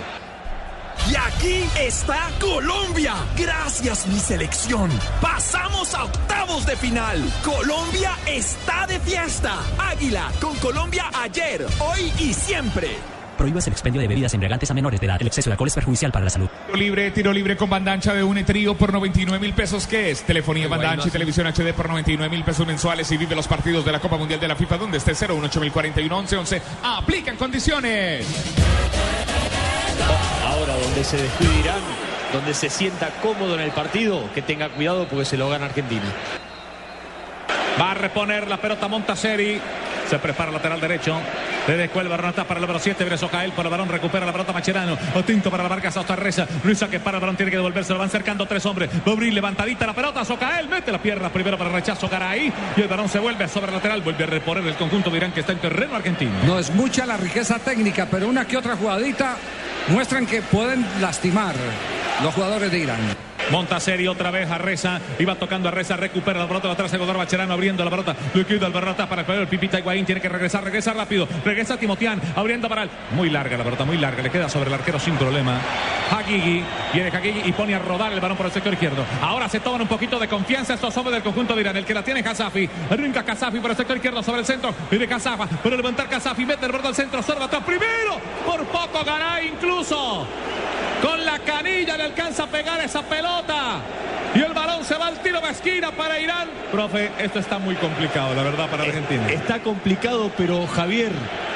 [1.10, 3.13] Y aquí está Colombia.
[3.38, 4.89] Gracias mi selección.
[5.21, 7.21] Pasamos a octavos de final.
[7.43, 9.60] Colombia está de fiesta.
[9.78, 12.89] Águila con Colombia ayer, hoy y siempre.
[13.37, 15.17] Prohíbas el expendio de bebidas embriagantes a menores de edad.
[15.19, 16.49] El exceso de alcohol es perjudicial para la salud.
[16.67, 19.87] Tiro libre, tiro libre con bandancha de un trío por 99 mil pesos.
[19.87, 20.23] ¿Qué es?
[20.23, 23.91] Telefonía bandancha y televisión HD por 99 mil pesos mensuales y vive los partidos de
[23.91, 26.61] la Copa Mundial de la FIFA donde esté 018041 1111.
[26.83, 28.25] Aplican condiciones.
[30.45, 31.81] Ahora donde se descuide Irán,
[32.33, 36.05] donde se sienta cómodo en el partido, que tenga cuidado porque se lo gana Argentina.
[37.79, 39.59] Va a reponer la pelota Montaseri.
[40.09, 41.19] Se prepara lateral derecho.
[41.67, 43.04] Le descuelga el balón atrás para el número 7.
[43.06, 43.89] Breso Cael por el balón.
[43.89, 44.97] Recupera la pelota Macherano.
[45.15, 46.47] Otinto para la marca Sosta Reza.
[46.63, 47.36] Luisa que para el balón.
[47.36, 47.93] Tiene que devolverse.
[47.93, 48.89] Lo van cercando tres hombres.
[49.04, 50.23] Bobri levantadita la pelota.
[50.23, 52.08] Socael mete la pierna primero para el rechazo.
[52.08, 52.54] Garay.
[52.78, 54.01] Y el balón se vuelve sobre el lateral.
[54.01, 56.32] Vuelve a reponer el conjunto de Irán que está en terreno argentino.
[56.45, 59.38] No es mucha la riqueza técnica, pero una que otra jugadita
[59.88, 61.56] muestran que pueden lastimar
[62.23, 62.99] los jugadores de Irán.
[63.51, 64.99] Montaseri otra vez a Reza.
[65.19, 65.95] Iba tocando a Reza.
[65.95, 66.95] Recupera la pelota atrás.
[66.95, 68.15] Godor Bacherano abriendo la pelota.
[68.34, 69.47] El barrota para el.
[69.47, 70.63] Pipita Higuaín tiene que regresar.
[70.63, 71.27] Regresa rápido.
[71.43, 72.21] Regresa Timotián.
[72.36, 72.89] Abriendo para él.
[73.12, 73.86] Muy larga la pelota.
[73.86, 74.23] Muy larga.
[74.23, 75.60] Le queda sobre el arquero sin problema.
[76.12, 76.63] Hagigi.
[76.93, 79.05] Viene Hagigi y pone a rodar el balón por el sector izquierdo.
[79.21, 81.77] Ahora se toman un poquito de confianza estos hombres del conjunto de Irán.
[81.77, 82.69] El que la tiene Kazafi.
[82.89, 84.73] Arranca Kazafi por el sector izquierdo sobre el centro.
[84.89, 85.47] Viene Kazafa.
[85.47, 86.45] Para levantar Kazafi.
[86.45, 87.21] Mete el borde al centro.
[87.21, 87.45] Sorba.
[87.47, 88.19] Primero.
[88.45, 90.27] Por poco Garay incluso.
[91.01, 93.34] Con la canilla le alcanza a pegar esa pelota.
[94.35, 96.49] Y el balón se va al tiro de esquina para Irán.
[96.69, 99.29] Profe, esto está muy complicado, la verdad, para Argentina.
[99.29, 101.13] Está complicado, pero Javier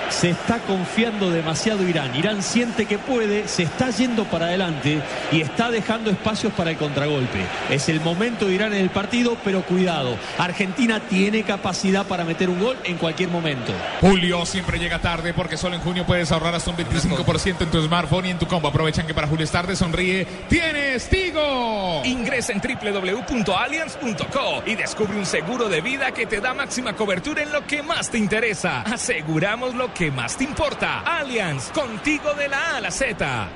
[0.09, 2.15] se está confiando demasiado Irán.
[2.15, 6.77] Irán siente que puede, se está yendo para adelante y está dejando espacios para el
[6.77, 7.39] contragolpe.
[7.69, 10.15] Es el momento de Irán en el partido, pero cuidado.
[10.37, 13.73] Argentina tiene capacidad para meter un gol en cualquier momento.
[13.99, 17.81] Julio siempre llega tarde porque solo en junio puedes ahorrar hasta un 25% en tu
[17.81, 18.69] smartphone y en tu combo.
[18.69, 20.25] Aprovechan que para Julio es tarde, sonríe.
[20.47, 21.68] ¡Tienes Tigo!
[22.05, 27.51] Ingresa en www.allianz.co y descubre un seguro de vida que te da máxima cobertura en
[27.51, 28.82] lo que más te interesa.
[28.82, 31.01] Aseguramos lo que más te importa.
[31.01, 33.49] Allianz, contigo de la A a la Z.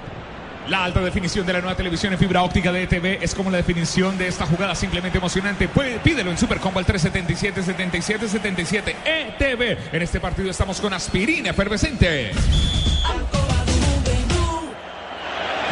[0.69, 3.57] La alta definición de la nueva televisión en fibra óptica de ETV es como la
[3.57, 5.67] definición de esta jugada simplemente emocionante.
[5.67, 9.93] Pídelo en Supercombo al 377 77 77 ETV.
[9.93, 12.31] En este partido estamos con aspirina efervescente.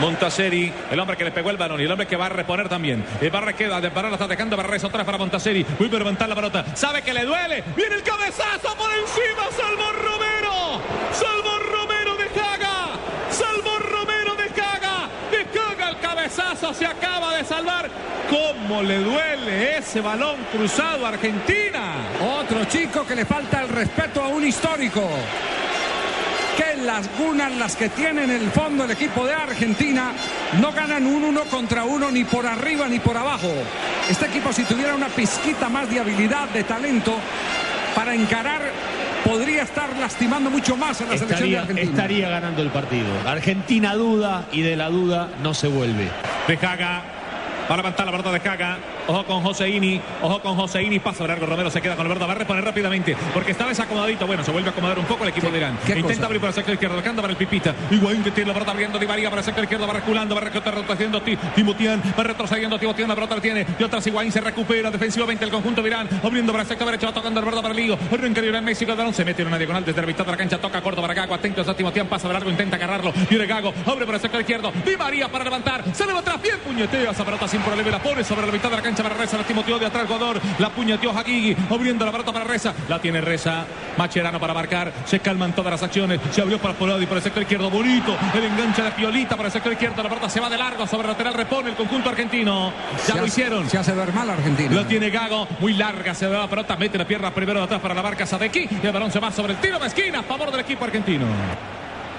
[0.01, 2.67] Montaseri, el hombre que le pegó el balón y el hombre que va a reponer
[2.67, 3.05] también.
[3.21, 5.63] El barra queda de parar, está dejando Barres otra para Montaseri.
[5.77, 6.65] Vuelve a levantar la pelota.
[6.75, 7.63] Sabe que le duele.
[7.75, 9.43] Viene el cabezazo por encima.
[9.55, 10.81] Salvo Romero.
[11.13, 12.97] Salvo Romero de Caga.
[13.29, 15.07] Salvo Romero de Caga.
[15.29, 16.73] De Caga el cabezazo.
[16.73, 17.87] Se acaba de salvar.
[18.27, 21.93] ¿Cómo le duele ese balón cruzado a Argentina?
[22.39, 25.07] Otro chico que le falta el respeto a un histórico.
[26.81, 30.13] Qué lagunas las que tiene en el fondo el equipo de Argentina.
[30.59, 33.51] No ganan un uno contra uno ni por arriba ni por abajo.
[34.09, 37.13] Este equipo si tuviera una pizquita más de habilidad, de talento
[37.93, 38.61] para encarar,
[39.23, 41.91] podría estar lastimando mucho más a la selección de Argentina.
[41.91, 43.07] estaría ganando el partido.
[43.27, 46.09] Argentina duda y de la duda no se vuelve.
[46.47, 47.03] De Caga.
[47.69, 48.77] Va a levantar la pelota de Caga.
[49.07, 50.01] Ojo con Joseini.
[50.21, 50.99] Ojo con Joseini.
[50.99, 51.45] Pasa de largo.
[51.45, 52.27] Romero se queda con el verdad.
[52.27, 53.15] Va a reponer rápidamente.
[53.33, 54.25] Porque esta vez acomodadito.
[54.27, 55.77] Bueno, se vuelve a acomodar un poco el equipo de Irán.
[55.95, 56.95] Intenta abrir por el sector izquierdo.
[56.97, 57.73] Dejando para el Pipita.
[57.89, 58.99] Higuaín que tiene la pelota abriendo.
[58.99, 59.87] Di María para el sector izquierdo.
[59.87, 60.35] Va reculando.
[60.35, 61.21] Va retrocediendo.
[61.21, 62.01] Ti- Timotián.
[62.17, 62.77] Va retrocediendo.
[62.79, 63.09] Timotián.
[63.09, 63.65] La pelota la tiene.
[63.79, 66.07] Y otras Higuaín se recupera defensivamente el conjunto de Irán.
[66.23, 67.07] Abriendo para el sector derecho.
[67.07, 67.97] Va tocando verdad para el Lío.
[68.11, 68.85] Arranca Irán Messi.
[68.85, 70.57] El balón se mete en una diagonal desde la mitad de la cancha.
[70.59, 71.33] Toca corto para Gago.
[71.33, 72.07] Atento a Timotián.
[72.07, 72.49] Pasa largo.
[72.49, 73.11] Intenta agarrarlo.
[73.29, 73.73] Viene Gago.
[73.85, 74.71] Abre por el sector izquierdo.
[74.85, 75.83] Di María para levantar.
[75.93, 76.41] Se le va atrás.
[76.41, 77.89] Bien puñetea esa pelota sin problema.
[77.89, 79.37] y La pone sobre la mitad de la cancha para Reza.
[79.37, 80.39] La timoteó de atrás Godor.
[80.59, 81.55] La puñeteó Hagigi.
[81.69, 82.73] Abriendo la pelota para Reza.
[82.87, 83.65] La tiene Reza.
[83.97, 84.91] Macherano para marcar.
[85.05, 86.19] Se calman todas las acciones.
[86.31, 87.69] Se abrió para Polodi por el sector izquierdo.
[87.69, 88.15] Bonito.
[88.33, 90.01] El enganche de Piolita para el sector izquierdo.
[90.03, 91.33] La pelota se va de largo sobre lateral.
[91.33, 92.73] Repone el conjunto argentino.
[93.07, 93.69] Ya Se lo hicieron.
[93.69, 94.71] Se hace ver mal Argentina.
[94.73, 97.81] Lo tiene Gago, muy larga, se va la pelota, mete la pierna primero de atrás
[97.81, 100.23] para la barca Sadeki y el balón se va sobre el tiro de esquina a
[100.23, 101.25] favor del equipo argentino.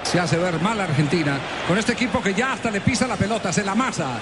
[0.03, 3.53] Se hace ver mal Argentina con este equipo que ya hasta le pisa la pelota,
[3.53, 4.19] se la masa.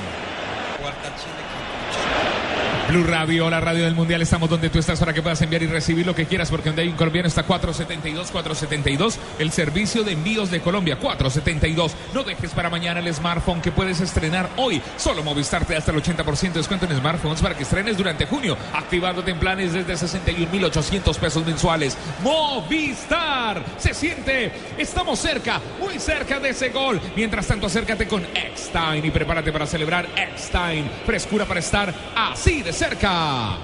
[2.91, 5.69] Blue Radio, la radio del mundial, estamos donde tú estás para que puedas enviar y
[5.69, 10.11] recibir lo que quieras, porque donde hay un colombiano está 472, 472, el servicio de
[10.11, 11.93] envíos de Colombia, 472.
[12.13, 14.83] No dejes para mañana el smartphone que puedes estrenar hoy.
[14.97, 18.27] Solo Movistar te da hasta el 80% de descuento en smartphones para que estrenes durante
[18.27, 21.97] junio, activándote en planes desde 61.800 pesos mensuales.
[22.25, 27.01] Movistar, se siente, estamos cerca, muy cerca de ese gol.
[27.15, 30.91] Mientras tanto, acércate con Eckstein y prepárate para celebrar Eckstein.
[31.07, 33.59] Frescura para estar así de cerca.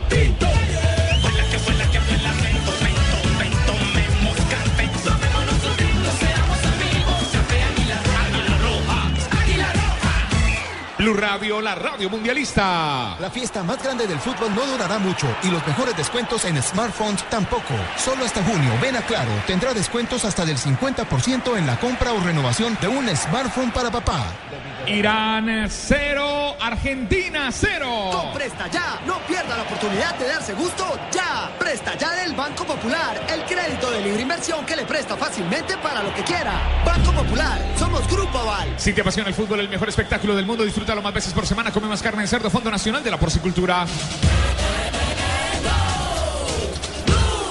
[10.98, 13.16] Blue Radio, la radio mundialista.
[13.18, 17.22] La fiesta más grande del fútbol no durará mucho y los mejores descuentos en smartphones
[17.30, 17.74] tampoco.
[17.96, 22.20] Solo hasta junio, ven a Claro, tendrá descuentos hasta del 50% en la compra o
[22.20, 24.26] renovación de un smartphone para papá.
[24.88, 28.10] Irán 0, Argentina 0.
[28.12, 31.50] Con Presta Ya, no pierda la oportunidad de darse gusto ya.
[31.58, 36.04] Presta Ya del Banco Popular, el crédito de libre inversión que le presta fácilmente para
[36.04, 36.52] lo que quiera.
[36.84, 38.74] Banco Popular, somos Grupo Aval.
[38.76, 41.72] Si te apasiona el fútbol, el mejor espectáculo del mundo, disfrútalo más veces por semana.
[41.72, 43.86] Come más carne de cerdo, Fondo Nacional de la Porcicultura.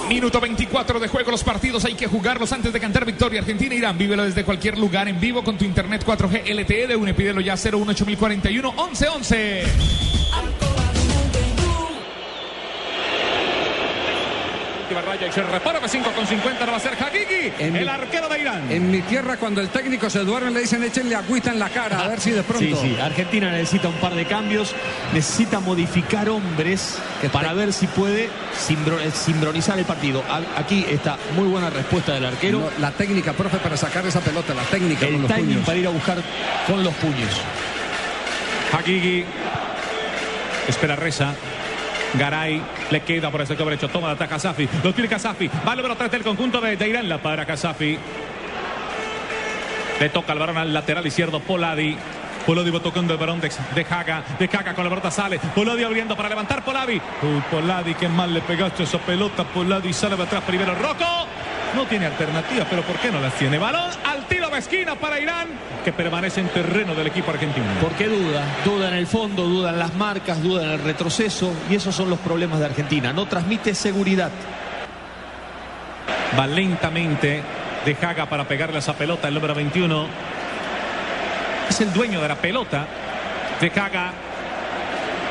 [0.07, 3.39] Minuto 24 de juego, los partidos hay que jugarlos antes de cantar victoria.
[3.39, 7.13] Argentina, Irán, vívelo desde cualquier lugar en vivo con tu internet 4G LTE de UNE.
[7.15, 10.14] Pídelo ya 018041 1111.
[14.95, 17.75] Última raya y se repara de 5 con 50, no va a ser Hakiki, En
[17.75, 18.71] el mi- arquero de Irán.
[18.71, 21.99] En mi tierra, cuando el técnico se duerme, le dicen échenle agüita en la cara,
[21.99, 22.63] a ver si de pronto.
[22.81, 22.97] Sí, sí.
[23.01, 24.73] Argentina necesita un par de cambios,
[25.13, 26.97] necesita modificar hombres
[27.33, 30.23] para ver si puede simbro- simbronizar el partido.
[30.57, 32.59] Aquí está muy buena respuesta del arquero.
[32.59, 35.65] No, la técnica, profe, para sacar esa pelota, la técnica con el los timing puños.
[35.65, 36.17] para ir a buscar
[36.67, 37.41] con los puños.
[38.71, 39.25] Hakiki.
[40.69, 41.33] Espera Reza.
[42.13, 43.89] Garay le queda por el sector derecho.
[43.89, 44.69] Toma la ataca Kazafi.
[44.83, 45.49] Lo tiene Kazafi.
[45.67, 47.03] Va el número 3 del conjunto de, de.
[47.03, 47.97] La para Kazafi.
[49.99, 51.39] Le toca el balón al lateral izquierdo.
[51.39, 51.97] Poladi.
[52.45, 54.23] Poladi va tocando el balón de, de Haga.
[54.37, 55.39] De Haga con la pelota sale.
[55.39, 57.01] Poladi abriendo para levantar Poladi.
[57.21, 59.43] Uy, Poladi, qué mal le pegaste esa pelota.
[59.43, 60.75] Poladi sale de atrás primero.
[60.75, 61.27] Rocco.
[61.75, 63.57] No tiene alternativa, pero ¿por qué no las tiene?
[63.57, 65.47] Balón al tiro de esquina para Irán,
[65.83, 67.65] que permanece en terreno del equipo argentino.
[67.81, 71.75] Porque duda, duda en el fondo, duda en las marcas, duda en el retroceso y
[71.75, 73.11] esos son los problemas de Argentina.
[73.11, 74.31] No transmite seguridad.
[76.39, 77.43] Va lentamente
[77.85, 80.07] de Haga para pegarle a esa pelota, el número 21.
[81.69, 82.87] Es el dueño de la pelota.
[83.59, 84.13] De Haga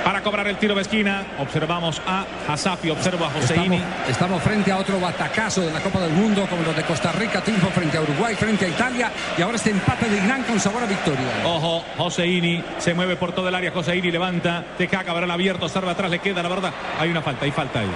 [0.05, 1.25] para cobrar el tiro de esquina.
[1.38, 3.77] Observamos a Hasafi, observo a Joseini.
[3.77, 7.11] Estamos, estamos frente a otro batacazo de la Copa del Mundo, como los de Costa
[7.12, 10.61] Rica, triunfo frente a Uruguay, frente a Italia, y ahora este empate de Irán con
[10.61, 11.27] sabor a victoria.
[11.45, 13.73] Ojo, Joseini se mueve por todo el área.
[13.73, 14.64] Joseini levanta.
[14.95, 16.73] Haga, balón abierto, observa atrás, le queda la verdad.
[17.01, 17.90] Hay una falta, hay falta ahí.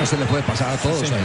[0.00, 1.18] No se le puede pasar a todos ahí.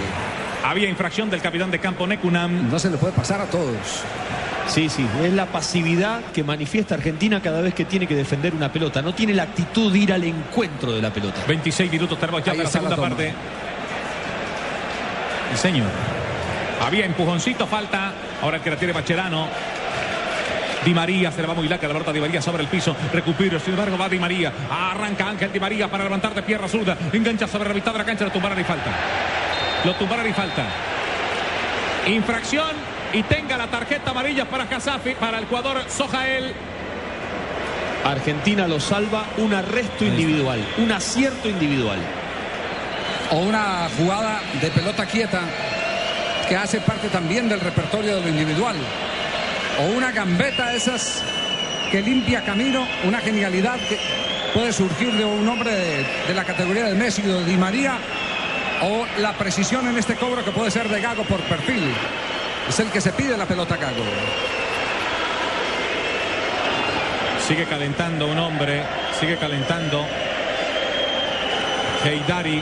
[0.66, 2.70] Había infracción del capitán de campo Nekunam.
[2.70, 4.04] No se le puede pasar a todos.
[4.68, 8.72] Sí, sí, es la pasividad que manifiesta Argentina cada vez que tiene que defender una
[8.72, 9.02] pelota.
[9.02, 11.42] No tiene la actitud de ir al encuentro de la pelota.
[11.48, 13.34] 26 minutos tenemos ya para la la segunda parte.
[15.52, 15.90] Sí, señor.
[16.82, 18.14] Había empujoncito, falta.
[18.42, 19.48] Ahora el que la tiene Macherano.
[20.84, 22.96] Di María se le va muy larga la pelota Di María sobre el piso.
[23.14, 24.52] Recupero, sin embargo va Di María.
[24.70, 26.98] Arranca Ángel Di María para levantar de pierna zurda.
[27.12, 28.26] Engancha sobre la mitad de la cancha.
[28.26, 28.92] Lo tumbaron y falta.
[29.86, 30.66] Lo tumbaron y falta.
[32.08, 36.52] Infracción y tenga la tarjeta amarilla para Casafi, para el jugador Sojael.
[38.04, 42.00] Argentina lo salva un arresto individual, un acierto individual.
[43.32, 45.42] O una jugada de pelota quieta
[46.50, 48.76] que hace parte también del repertorio de lo individual.
[49.80, 51.24] O una gambeta de esas
[51.92, 53.98] que limpia camino, una genialidad que
[54.54, 57.98] puede surgir de un hombre de, de la categoría de Messi o de Di María.
[58.82, 61.84] O la precisión en este cobro que puede ser de Gago por perfil.
[62.68, 64.04] Es el que se pide la pelota Gago.
[67.48, 68.84] Sigue calentando un hombre,
[69.20, 70.06] sigue calentando.
[72.06, 72.62] Heidari.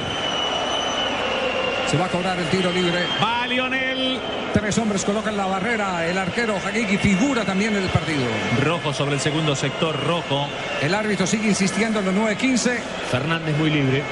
[1.90, 3.06] Se va a cobrar el tiro libre.
[3.22, 4.20] Va Lionel.
[4.54, 6.08] Tres hombres colocan la barrera.
[6.08, 8.26] El arquero Hakiki figura también en el partido.
[8.64, 10.48] Rojo sobre el segundo sector, rojo.
[10.82, 12.80] El árbitro sigue insistiendo en los 9-15.
[13.10, 14.04] Fernández muy libre.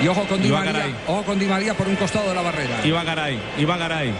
[0.00, 0.72] Y ojo con Di María.
[0.72, 0.94] Garay.
[1.08, 2.76] Ojo con Di María por un costado de la barrera.
[2.84, 4.12] Iba Garay, Iba Garay.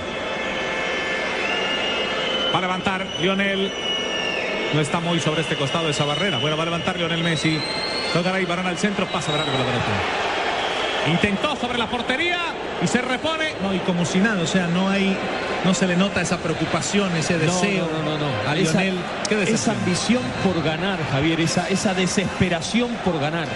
[2.54, 3.70] Va a levantar Lionel.
[4.74, 6.38] No está muy sobre este costado de esa barrera.
[6.38, 7.58] Bueno, va a levantar Lionel Messi.
[8.16, 9.84] Va Garay, varón al centro, pasa de largo la pelota.
[11.06, 12.38] Intentó sobre la portería
[12.82, 13.52] y se repone.
[13.62, 15.16] No, y como si nada, o sea, no hay,
[15.64, 18.50] no se le nota esa preocupación, ese No, deseo no, no, no, no.
[18.50, 18.98] a Esa- Lionel.
[19.28, 19.76] Qué esa decepción.
[19.76, 23.46] ambición por ganar, Javier, esa, esa desesperación por ganar.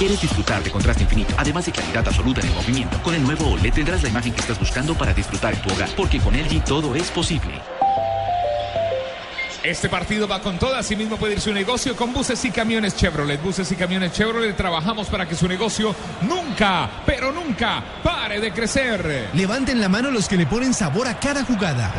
[0.00, 3.02] ¿Quieres disfrutar de contraste infinito, además de claridad absoluta en el movimiento?
[3.02, 5.90] Con el nuevo OLED tendrás la imagen que estás buscando para disfrutar en tu hogar,
[5.94, 7.52] porque con LG todo es posible.
[9.62, 12.96] Este partido va con todo, así mismo puede ir su negocio con buses y camiones
[12.96, 13.42] Chevrolet.
[13.42, 19.28] Buses y camiones Chevrolet trabajamos para que su negocio nunca, pero nunca pare de crecer.
[19.34, 21.92] Levanten la mano los que le ponen sabor a cada jugada.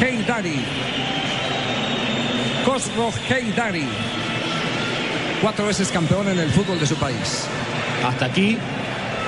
[0.00, 0.64] Heidari.
[2.66, 3.86] Khosrow Heidari.
[5.40, 7.44] Cuatro veces campeón en el fútbol de su país.
[8.06, 8.58] Hasta aquí,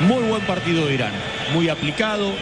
[0.00, 1.12] muy buen partido de Irán.
[1.52, 2.32] Muy aplicado,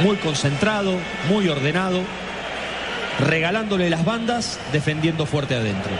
[0.00, 0.94] muy concentrado,
[1.28, 2.02] muy ordenado,
[3.20, 5.92] regalándole las bandas, defendiendo fuerte adentro.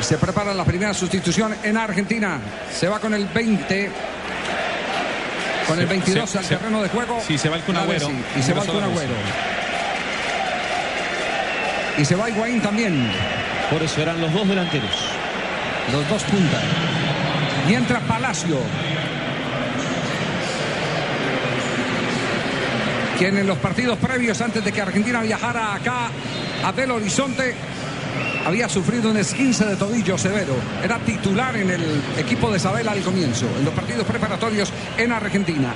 [0.00, 2.40] Se prepara la primera sustitución en Argentina.
[2.72, 3.90] Se va con el 20.
[5.66, 7.20] Con el Se- 22 se- al se- terreno de juego.
[7.26, 8.08] sí, se va el Kun Agüero.
[8.38, 9.14] Y se va el Kun Ingresó Agüero.
[11.98, 13.10] Y se va Higuaín también.
[13.70, 14.90] Por eso eran los dos delanteros.
[15.92, 16.62] Los dos puntas.
[17.68, 18.58] Y entra Palacio.
[23.18, 26.08] Quien en los partidos previos, antes de que Argentina viajara acá
[26.64, 27.56] a Belo Horizonte,
[28.46, 30.54] había sufrido un esguince de tobillo severo.
[30.84, 35.74] Era titular en el equipo de Sabela al comienzo, en los partidos preparatorios en Argentina.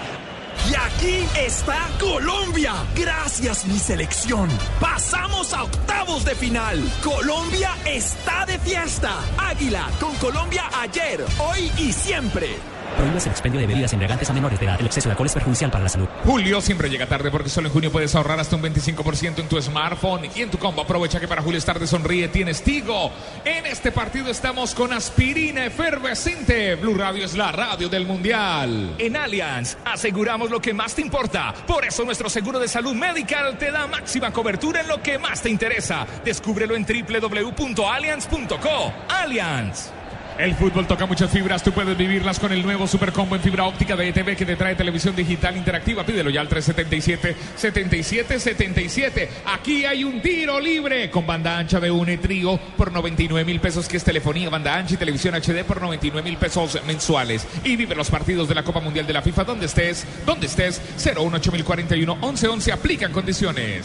[1.02, 2.74] Aquí está Colombia.
[2.94, 4.48] Gracias mi selección.
[4.78, 6.78] Pasamos a octavos de final.
[7.02, 9.10] Colombia está de fiesta.
[9.36, 12.71] Águila con Colombia ayer, hoy y siempre.
[13.02, 14.78] Prohíbas el expendio de bebidas embriagantes a menores de edad.
[14.78, 16.06] El exceso de alcohol es perjudicial para la salud.
[16.24, 19.60] Julio siempre llega tarde porque solo en junio puedes ahorrar hasta un 25% en tu
[19.60, 20.82] smartphone y en tu combo.
[20.82, 23.10] Aprovecha que para Julio es tarde sonríe, tienes Tigo.
[23.44, 26.76] En este partido estamos con aspirina efervescente.
[26.76, 28.94] Blue Radio es la radio del mundial.
[28.98, 31.52] En Allianz aseguramos lo que más te importa.
[31.66, 35.42] Por eso nuestro seguro de salud medical te da máxima cobertura en lo que más
[35.42, 36.06] te interesa.
[36.24, 38.92] Descúbrelo en www.allianz.co.
[39.08, 39.90] Allianz.
[40.38, 43.96] El fútbol toca muchas fibras, tú puedes vivirlas con el nuevo Supercombo en fibra óptica
[43.96, 46.04] de ETV que te trae televisión digital interactiva.
[46.04, 49.28] Pídelo ya al 377-7777.
[49.46, 53.88] Aquí hay un tiro libre con banda ancha de un trío por 99 mil pesos,
[53.88, 57.46] que es telefonía, banda ancha y televisión HD por 99 mil pesos mensuales.
[57.64, 60.80] Y vive los partidos de la Copa Mundial de la FIFA donde estés, donde estés.
[60.96, 63.84] 018041 1111 aplican condiciones.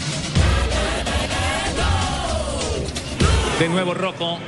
[3.60, 4.39] De nuevo Rocco.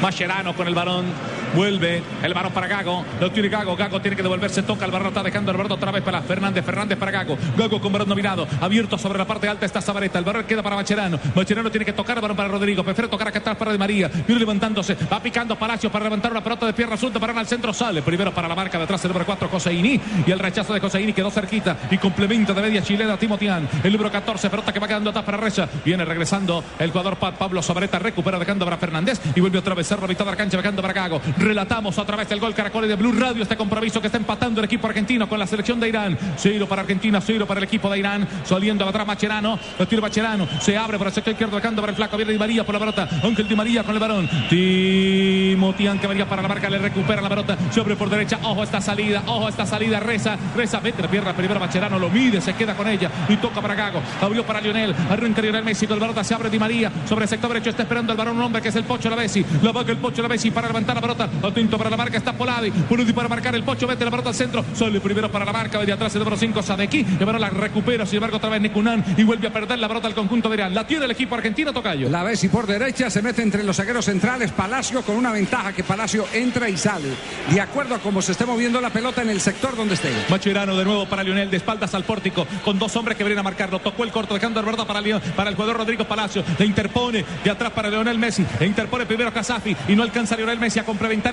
[0.00, 1.06] Mascherano con el balón.
[1.54, 3.04] Vuelve el balón para Gago.
[3.20, 3.76] Lo tiene Gago.
[3.76, 4.62] Gago tiene que devolverse.
[4.62, 5.08] Toca el balón.
[5.08, 6.64] Está dejando el balón otra vez para Fernández.
[6.64, 7.36] Fernández para Gago.
[7.56, 8.46] Gago con balón dominado.
[8.60, 10.18] Abierto sobre la parte alta está Zabaleta.
[10.18, 11.18] El balón queda para Mascherano.
[11.34, 12.82] Mascherano tiene que tocar el balón para Rodrigo.
[12.84, 14.08] Prefiere tocar acá atrás para De María.
[14.26, 14.96] Viene levantándose.
[15.12, 17.72] Va picando Palacio para levantar una pelota de pierna suelta para al centro.
[17.72, 20.00] Sale primero para la marca de atrás el número 4 Coseini.
[20.26, 21.76] Y el rechazo de Coseini quedó cerquita.
[21.90, 23.68] Y complemento de media chilena Timotian.
[23.82, 24.50] El número 14.
[24.50, 25.68] Pelota que va quedando atrás para Reza.
[25.84, 27.98] Viene regresando el jugador Pa- Pablo Zabaleta.
[27.98, 29.20] Recupera dejando para Fernández.
[29.34, 29.86] Y vuelve otra vez.
[29.86, 31.20] Cerra mitad de la cancha dejando para Gago.
[31.46, 34.64] Relatamos a través del gol Caracol de Blue Radio este compromiso que está empatando el
[34.64, 36.18] equipo argentino con la selección de Irán.
[36.36, 38.26] Cero para Argentina, cero para el equipo de Irán.
[38.42, 39.56] Saliendo atrás Macherano.
[39.78, 40.48] Lo tira Macherano.
[40.60, 42.16] Se abre por el sector izquierdo, dejando para el flaco.
[42.16, 43.08] Viene Di María por la pelota.
[43.22, 44.28] Ángel Di María con el varón.
[44.50, 46.68] Timothy que María para la marca.
[46.68, 47.56] Le recupera la pelota.
[47.70, 48.40] Se abre por derecha.
[48.42, 49.22] Ojo esta salida.
[49.26, 50.00] Ojo esta salida.
[50.00, 50.36] Reza.
[50.56, 50.80] Reza.
[50.80, 51.96] Mete la pierna primero Macherano.
[51.96, 52.40] Lo mide.
[52.40, 53.08] Se queda con ella.
[53.28, 54.02] Y toca para Gago.
[54.20, 54.96] Abrió para Lionel.
[55.08, 56.24] Arranca Lionel Messi con el pelota.
[56.24, 56.90] Se abre Di María.
[57.08, 57.70] Sobre el sector derecho.
[57.70, 58.36] Está esperando el varón.
[58.36, 59.46] Un hombre que es el Pocho Lavesi.
[59.62, 61.25] La vaca el Pocho Lavesi para levantar la pelota.
[61.42, 62.16] Atento para la marca.
[62.16, 62.70] Está Poladi.
[62.70, 63.86] Poladi para marcar el Pocho.
[63.86, 64.64] Mete la pelota al centro.
[64.74, 65.78] Sale primero para la marca.
[65.78, 66.62] De atrás el número 5.
[66.62, 67.02] Sadeki.
[67.24, 68.06] Balón la recupera.
[68.06, 69.04] Sin embargo, otra vez Nikunan.
[69.16, 70.74] Y vuelve a perder la pelota al conjunto de Irán.
[70.74, 71.72] La tiene el equipo argentino.
[71.72, 72.08] Tocayo.
[72.08, 74.52] La Bessi por derecha se mete entre los zagueros centrales.
[74.52, 77.08] Palacio con una ventaja que Palacio entra y sale.
[77.50, 80.10] De acuerdo a cómo se esté moviendo la pelota en el sector donde esté.
[80.28, 83.42] Macherano de nuevo para Lionel, de espaldas al pórtico, con dos hombres que vienen a
[83.42, 83.78] marcarlo.
[83.78, 86.44] Tocó el corto, dejando el verdad para, Leon, para el jugador Rodrigo Palacio.
[86.58, 88.44] Le interpone de atrás para Lionel Messi.
[88.60, 90.84] Le interpone primero Casafi y no alcanza Lionel Messi a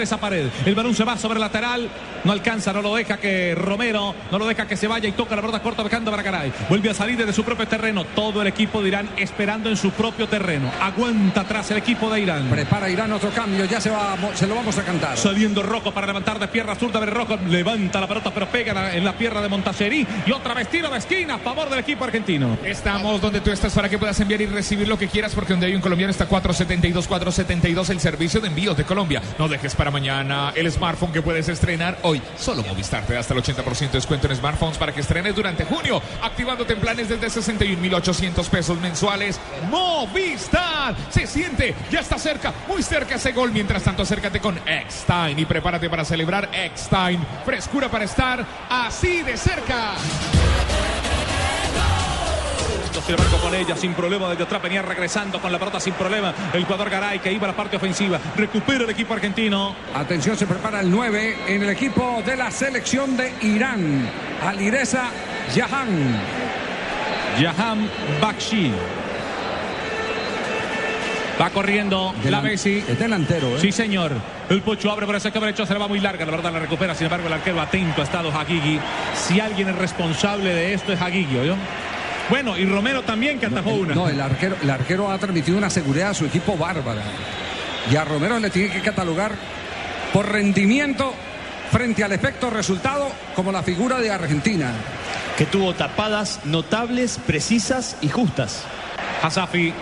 [0.01, 0.47] esa pared.
[0.65, 1.89] El balón se va sobre el lateral.
[2.23, 5.35] No alcanza, no lo deja que Romero, no lo deja que se vaya y toca
[5.35, 6.53] la pelota corta, dejando para Caray.
[6.69, 8.05] Vuelve a salir desde su propio terreno.
[8.15, 10.71] Todo el equipo de Irán esperando en su propio terreno.
[10.81, 12.47] Aguanta atrás el equipo de Irán.
[12.49, 13.65] Prepara Irán otro cambio.
[13.65, 15.17] Ya se, va, se lo vamos a cantar.
[15.17, 16.99] Saliendo Rojo para levantar de pierna zurda.
[17.01, 20.07] de Rojo levanta la pelota, pero pega en la pierna de Montaserí.
[20.25, 22.57] Y otra vez tiro de esquina a favor del equipo argentino.
[22.63, 25.67] Estamos donde tú estás para que puedas enviar y recibir lo que quieras, porque donde
[25.67, 29.21] hay un colombiano está 472, 472 el servicio de envíos de Colombia.
[29.37, 32.21] No dejes para mañana el smartphone que puedes estrenar hoy.
[32.37, 35.65] Solo Movistar te da hasta el 80% de descuento en smartphones para que estrenes durante
[35.65, 39.39] junio, activándote en planes desde 61.800 pesos mensuales.
[39.69, 43.51] Movistar se siente, ya está cerca, muy cerca ese gol.
[43.51, 47.19] Mientras tanto, acércate con X-Time y prepárate para celebrar X-Time.
[47.45, 49.93] Frescura para estar así de cerca.
[53.01, 56.33] Sin embargo, con ella, sin problema, desde atrás venía regresando con la pelota sin problema.
[56.53, 58.19] El jugador Garay que iba a la parte ofensiva.
[58.35, 59.75] Recupera el equipo argentino.
[59.93, 64.09] Atención, se prepara el 9 en el equipo de la selección de Irán.
[64.45, 65.09] Alireza
[65.53, 66.21] Jahan.
[67.39, 67.89] Jahan
[68.21, 68.71] Bakshi.
[71.41, 72.83] Va corriendo Delan la Messi.
[72.87, 73.59] Es delantero, ¿eh?
[73.59, 74.11] Sí, señor.
[74.49, 76.59] El Pocho abre por ese sector derecho, se le va muy larga, la verdad la
[76.59, 76.93] recupera.
[76.93, 78.79] Sin embargo, el arquero atento ha estado Hagigi.
[79.15, 81.55] Si alguien es responsable de esto es Hagigi, ¿oyó?
[82.29, 83.95] Bueno, y Romero también que atajó una.
[83.95, 87.03] No, el arquero, el arquero ha transmitido una seguridad a su equipo bárbara.
[87.91, 89.33] Y a Romero le tiene que catalogar
[90.13, 91.13] por rendimiento
[91.71, 94.71] frente al efecto resultado como la figura de Argentina.
[95.37, 98.63] Que tuvo tapadas notables, precisas y justas.
[99.21, 99.73] Hasafi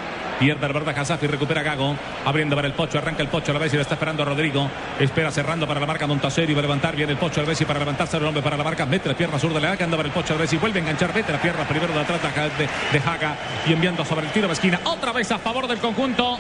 [0.42, 1.96] Pierde Alberto Hasafi, recupera Gago.
[2.26, 4.68] Abriendo para el Pocho, arranca el Pocho a la vez y lo está esperando Rodrigo.
[5.00, 6.56] Espera cerrando para la marca Montaseri.
[6.56, 8.58] Va a levantar bien el Pocho a la vez y para levantarse el hombre para
[8.58, 8.88] la marca.
[8.88, 10.58] Mete la pierna sur de la que anda para el Pocho a la vez y
[10.58, 11.14] vuelve a enganchar.
[11.14, 12.20] Mete la pierna primero de atrás
[12.58, 13.36] de, de Haga
[13.68, 14.80] y enviando sobre el tiro de esquina.
[14.86, 16.40] Otra vez a favor del conjunto.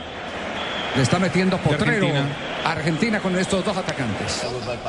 [0.95, 2.07] Le está metiendo Potrero.
[2.07, 2.35] Argentina.
[2.65, 3.19] Argentina.
[3.21, 4.43] con estos dos atacantes.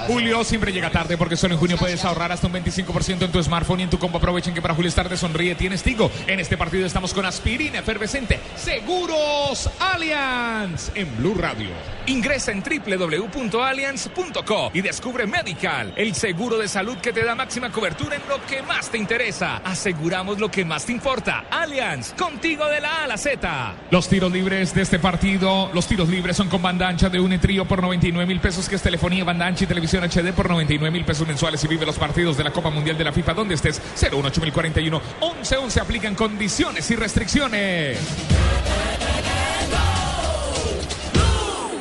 [0.06, 3.42] Julio siempre llega tarde porque solo en junio puedes ahorrar hasta un 25% en tu
[3.42, 4.18] smartphone y en tu combo.
[4.18, 6.10] Aprovechen que para Julio es tarde sonríe tienes Tigo.
[6.26, 8.40] En este partido estamos con aspirina efervescente.
[8.56, 11.70] Seguros Allianz en Blue Radio.
[12.06, 18.16] Ingresa en www.allianz.co y descubre Medical, el seguro de salud que te da máxima cobertura
[18.16, 19.58] en lo que más te interesa.
[19.64, 21.44] Aseguramos lo que más te importa.
[21.50, 23.74] Allianz, contigo de la A a la Z.
[23.90, 27.38] Los tiros libres de este partido, los tiros libres son con banda ancha de un
[27.38, 30.90] trío por 99 mil pesos, que es telefonía, banda ancha y televisión HD por 99
[30.90, 33.56] mil pesos mensuales y vive los partidos de la Copa Mundial de la FIFA donde
[33.56, 33.78] estés.
[34.00, 37.98] 01841 1111 aplican condiciones y restricciones.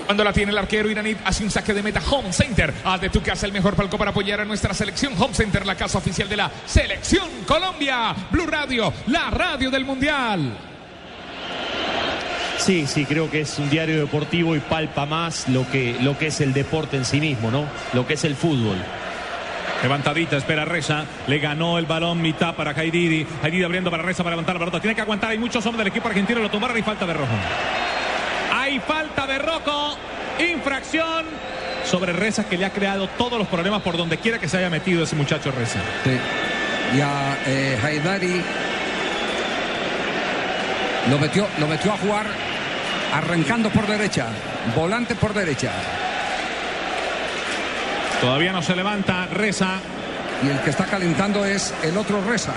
[0.05, 2.74] Cuando la tiene el arquero iraní, hace un saque de meta Home Center.
[2.84, 5.14] Haz de tu casa el mejor palco para apoyar a nuestra selección.
[5.18, 8.14] Home Center, la casa oficial de la Selección Colombia.
[8.30, 10.71] Blue Radio, la radio del Mundial.
[12.62, 16.28] Sí, sí, creo que es un diario deportivo y palpa más lo que, lo que
[16.28, 17.66] es el deporte en sí mismo, ¿no?
[17.93, 18.78] Lo que es el fútbol.
[19.82, 21.05] Levantadita, espera Reza.
[21.26, 23.26] Le ganó el balón mitad para Haididi.
[23.41, 24.80] Haididi abriendo para Reza para levantar la pelota.
[24.80, 25.32] Tiene que aguantar.
[25.32, 26.39] Hay muchos hombres del equipo argentino.
[26.39, 27.34] Lo tomaron y falta de rojo.
[28.53, 29.97] Hay falta de rojo.
[30.53, 31.26] Infracción
[31.84, 34.70] sobre Reza que le ha creado todos los problemas por donde quiera que se haya
[34.70, 35.80] metido ese muchacho Reza.
[36.03, 36.12] Sí.
[36.95, 38.39] Y a eh, Haidari
[41.09, 42.51] lo metió, lo metió a jugar
[43.14, 44.28] arrancando por derecha.
[44.76, 45.72] Volante por derecha.
[48.20, 49.80] Todavía no se levanta Reza.
[50.43, 52.53] Y el que está calentando es el otro Reza.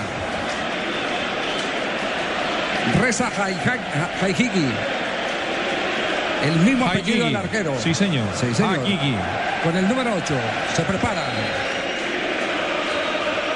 [3.01, 3.31] Reza
[4.23, 4.67] Haihigi.
[6.45, 7.75] El mismo apellido del arquero.
[7.79, 8.27] Sí, señor.
[8.35, 8.81] Sí, señor.
[9.63, 10.35] Con el número 8.
[10.77, 11.23] Se prepara.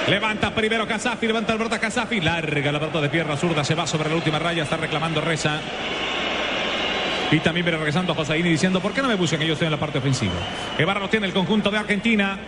[0.09, 3.87] Levanta primero Casafi, levanta el brota Casafi, larga la pelota de pierna zurda, se va
[3.87, 5.61] sobre la última raya, está reclamando Reza.
[7.31, 9.73] Y también viene regresando Josaini diciendo, ¿por qué no me buscan que yo estoy en
[9.73, 10.33] la parte ofensiva?
[10.79, 12.39] Guevara lo tiene el conjunto de Argentina.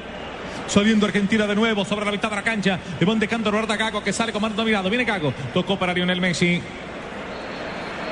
[0.67, 2.79] Saliendo Argentina de nuevo sobre la mitad de la cancha.
[2.99, 4.89] Le van dejando Roberto Gago que sale con mano dominado.
[4.89, 5.35] Viene Gago.
[5.53, 6.63] Tocó para Lionel Messi.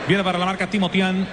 [0.09, 1.27] Viene para la marca Timotian.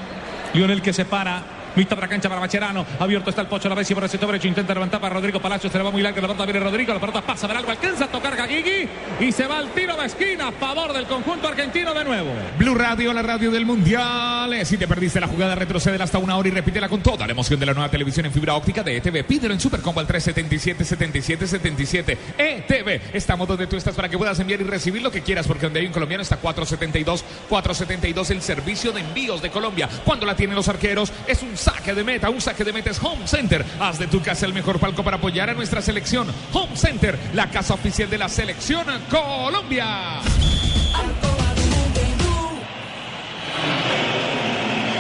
[0.54, 1.55] Lionel que se para.
[1.76, 2.86] Mitad de cancha para Macherano.
[3.00, 3.70] Abierto está el Pocho.
[3.70, 4.48] La Messi por el sector derecho.
[4.48, 5.70] Intenta levantar para Rodrigo Palacio.
[5.70, 6.22] Se le va muy larga.
[6.22, 6.94] La pelota viene Rodrigo.
[6.94, 7.72] La pelota pasa de algo.
[7.72, 8.88] Alcanza a tocar Gagigi.
[9.20, 12.32] Y se va al tiro de esquina a favor del conjunto argentino de nuevo.
[12.58, 14.54] Blue Radio, la radio del Mundial.
[14.54, 17.34] Eh, Si te perdiste la jugada, retrocede hasta una hora y repítela con toda la
[17.34, 19.24] emoción de la nueva televisión en fibra óptica de ETV.
[19.26, 22.18] Pídelo en Supercombo al 377-7777.
[22.38, 23.02] ETV.
[23.14, 25.80] Estamos donde tú estás para que puedas enviar y recibir lo que quieras, porque donde
[25.80, 27.24] hay un colombiano está 472.
[27.50, 29.90] 472 el servicio de envíos de Colombia.
[30.04, 32.30] Cuando la tienen los arqueros, es un saque de meta.
[32.30, 33.66] Un saque de meta es Home Center.
[33.80, 36.28] Haz de tu casa el mejor palco para apoyar a nuestra selección.
[36.54, 40.20] Home Center, la casa oficial de la selección Colombia.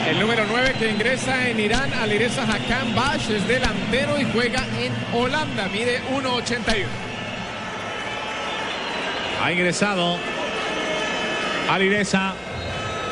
[0.09, 4.91] El número 9 que ingresa en Irán, Alireza Hakan Bash, es delantero y juega en
[5.13, 5.67] Holanda.
[5.71, 6.85] Mide 1.81.
[9.43, 10.17] Ha ingresado
[11.69, 12.33] Alireza.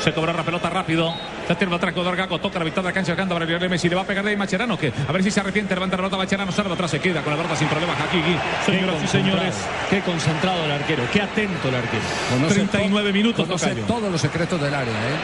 [0.04, 1.14] Se cobró la pelota rápido.
[1.47, 2.39] Tiene el atrás con Gago.
[2.39, 3.15] Toca la mitad de la cancha.
[3.15, 3.89] Canta para Lionel Messi.
[3.89, 4.77] Le va a pegar de ahí Macherano.
[4.77, 5.73] Que a ver si se arrepiente.
[5.73, 6.51] Levanta la pelota Macherano.
[6.51, 6.91] Sale de atrás.
[6.91, 7.93] Se queda con la pelota sin problema.
[7.93, 8.35] Hakiki.
[8.65, 9.55] Señoras y señores.
[9.89, 11.03] Qué concentrado el arquero.
[11.11, 12.03] Qué atento el arquero.
[12.31, 14.93] Conoce 39 to- minutos, Conoce todos los secretos del área.
[14.93, 15.15] ¿eh?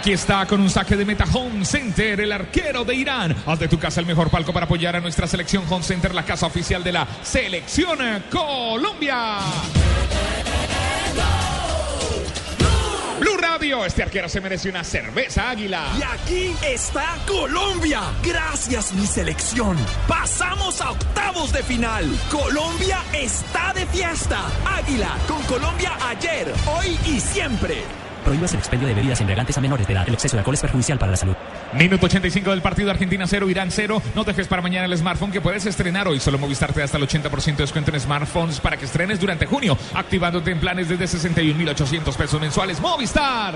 [0.00, 3.34] Aquí está con un saque de meta Home Center, el arquero de Irán.
[3.44, 6.24] Haz de tu casa el mejor palco para apoyar a nuestra selección Home Center, la
[6.24, 7.98] casa oficial de la selección
[8.30, 9.38] Colombia.
[13.56, 15.86] Radio, este arquero se merece una cerveza águila.
[15.98, 18.02] Y aquí está Colombia.
[18.22, 19.78] Gracias, mi selección.
[20.06, 22.04] Pasamos a octavos de final.
[22.30, 24.42] Colombia está de fiesta.
[24.66, 28.05] Águila con Colombia ayer, hoy y siempre.
[28.26, 30.04] Prohíbas el expendio de bebidas embriagantes a menores de edad.
[30.08, 31.36] El exceso de alcohol es perjudicial para la salud.
[31.74, 34.02] Minuto 85 del partido Argentina 0, Irán 0.
[34.16, 36.18] No dejes para mañana el smartphone que puedes estrenar hoy.
[36.18, 39.46] Solo Movistar te da hasta el 80% de descuento en smartphones para que estrenes durante
[39.46, 42.80] junio, activándote en planes desde 61.800 pesos mensuales.
[42.80, 43.54] Movistar.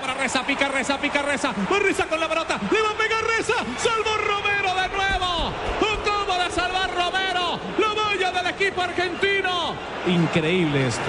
[0.00, 1.52] Para Reza, pica Reza, pica Reza.
[1.70, 2.58] Va Reza con la pelota.
[2.70, 3.54] Le va a pegar Reza.
[3.76, 5.52] Salvó Romero de nuevo.
[5.80, 7.60] Un combo de salvar Romero.
[7.78, 9.74] La valla del equipo argentino.
[10.06, 11.02] Increíble esto.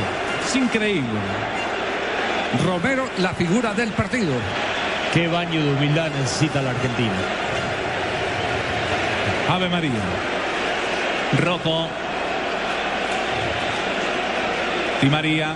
[0.46, 1.20] Es increíble.
[2.66, 4.34] Romero, la figura del partido.
[5.14, 7.14] Qué baño de humildad necesita la Argentina.
[9.50, 9.92] Ave María.
[11.40, 11.88] Rocco.
[15.02, 15.56] Di María.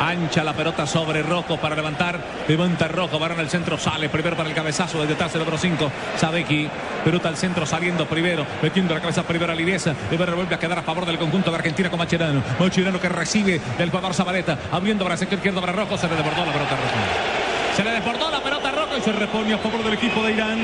[0.00, 2.18] Ancha la pelota sobre Rocco para levantar.
[2.48, 5.92] Levanta Rocco, varón al centro, sale primero para el cabezazo desde detrás el número 5.
[6.16, 6.68] Sabeki,
[7.04, 9.94] pelota al centro saliendo primero, metiendo la cabeza primero a Lidiesa.
[10.10, 12.42] Debe vuelve a quedar a favor del conjunto de Argentina con Macherano.
[12.58, 15.98] Macherano que recibe del jugador Zabaleta, abriendo para el sector izquierdo para Rocco.
[15.98, 17.76] Se le desbordó la pelota a Rocco.
[17.76, 20.32] Se le desbordó la pelota a Rocco y se repone a favor del equipo de
[20.32, 20.58] Irán.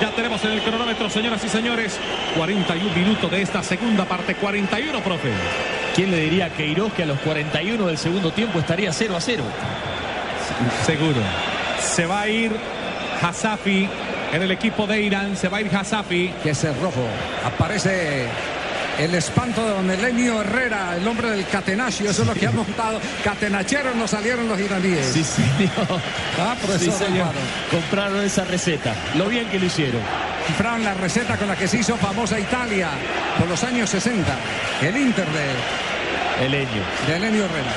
[0.00, 1.98] Ya tenemos en el cronómetro, señoras y señores,
[2.36, 4.34] 41 minutos de esta segunda parte.
[4.34, 5.30] 41, profe.
[5.96, 9.20] ¿Quién le diría a Queiroz que a los 41 del segundo tiempo estaría 0 a
[9.20, 9.42] 0?
[10.84, 11.22] Seguro.
[11.80, 12.52] Se va a ir
[13.22, 13.88] Hasafi
[14.30, 15.38] en el equipo de Irán.
[15.38, 16.34] Se va a ir Hasafi.
[16.42, 17.00] Que es el rojo.
[17.46, 18.26] Aparece
[18.98, 22.10] el espanto de don Elenio Herrera, el hombre del catenaccio.
[22.10, 23.00] Eso es lo que han montado.
[23.24, 25.06] Catenacheros nos salieron los iraníes.
[25.06, 26.00] Sí, señor.
[26.38, 27.32] Ah, profesor Sí, señor.
[27.70, 28.94] Compraron esa receta.
[29.14, 30.02] Lo bien que lo hicieron.
[30.46, 32.90] Compraron la receta con la que se hizo famosa Italia
[33.38, 34.36] por los años 60.
[34.82, 35.85] El Inter de,
[36.40, 36.82] Eleño.
[37.06, 37.72] de Elenio Herrera.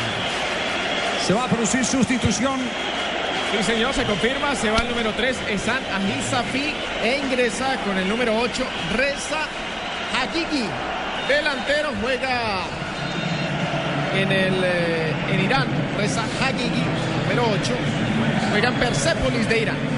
[1.26, 2.60] Se va a producir sustitución.
[3.52, 4.56] Sí, señor, se confirma.
[4.56, 8.64] Se va el número 3, Esan Ahisafi, e ingresa con el número 8,
[8.96, 9.48] Reza
[10.14, 10.66] Hakiki.
[11.28, 12.64] Delantero juega
[14.16, 15.68] en, el, eh, en Irán.
[15.98, 16.84] Reza Hakiki,
[17.24, 17.74] número 8.
[18.52, 19.89] Juega en Persepolis de Irán.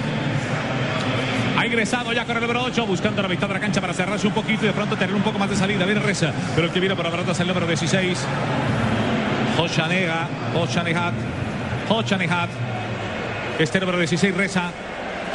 [1.62, 4.26] Ha ingresado ya con el número 8, buscando la mitad de la cancha para cerrarse
[4.26, 5.86] un poquito y de pronto tener un poco más de salida.
[5.86, 8.18] Viene Reza, pero el que viene por la pelota es el número 16.
[9.60, 11.14] Hoshanega, Hoshanehat,
[11.88, 12.50] Hoshanehat.
[13.60, 14.72] Este número 16 Reza.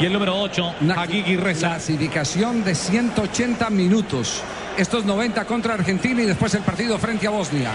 [0.01, 1.69] Y el número 8, Hakiki Reza.
[1.69, 4.43] Clasificación de 180 minutos.
[4.77, 7.71] Estos 90 contra Argentina y después el partido frente a Bosnia.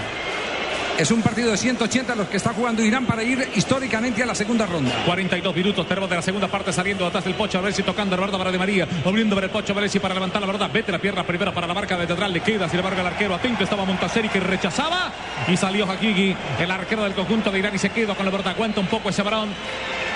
[0.99, 4.34] Es un partido de 180 los que está jugando Irán para ir históricamente a la
[4.34, 4.93] segunda ronda.
[5.07, 8.16] 42 minutos, tenemos de la segunda parte saliendo atrás del Pocho, a ver si tocando
[8.16, 10.70] Roberto para de María, abriendo para el Pocho, a ver si para levantar la verdad,
[10.72, 13.34] vete la pierna primera para la marca de Tetral, le queda, sin embargo el arquero
[13.34, 15.12] atento, estaba Montaseri que rechazaba
[15.49, 18.53] y salió Hakiki, el arquero del conjunto de Irán y se quedó con la verdad,
[18.53, 19.49] aguanta un poco ese varón.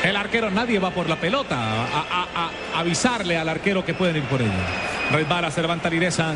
[0.03, 4.41] El arquero, nadie va por la pelota a, avisarle al arquero que pueden ir por
[4.41, 4.53] ella.
[5.11, 6.35] Resbala, se levanta Lireza.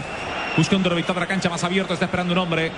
[0.57, 1.95] Buscando la de la cancha más abierto.
[1.95, 2.73] Está esperando un hombre.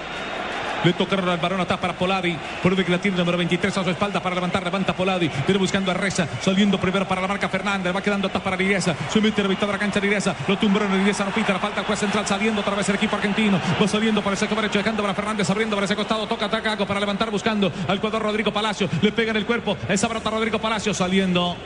[0.84, 2.36] Le tocaron al varón atrás para Poladi.
[2.62, 4.64] Poladi que la tiene número 23 a su espalda para levantar.
[4.64, 5.28] Levanta Poladi.
[5.46, 6.26] Viene buscando a Reza.
[6.40, 7.94] Saliendo primero para la marca Fernández.
[7.94, 8.94] Va quedando atrás para Liriesa.
[9.08, 10.34] Se mete la la cancha Liriesa.
[10.48, 11.24] Lo tumbró en Liriesa.
[11.24, 11.80] No pita la falta.
[11.80, 13.60] El juez central saliendo otra vez el equipo argentino.
[13.80, 14.78] Va saliendo para sector derecho.
[14.78, 15.48] Dejando para Fernández.
[15.50, 16.26] Abriendo para ese costado.
[16.26, 18.88] Toca Tacaco para levantar buscando al jugador Rodrigo Palacio.
[19.00, 19.76] Le pega en el cuerpo.
[19.88, 21.56] Esa brota Rodrigo Palacio saliendo.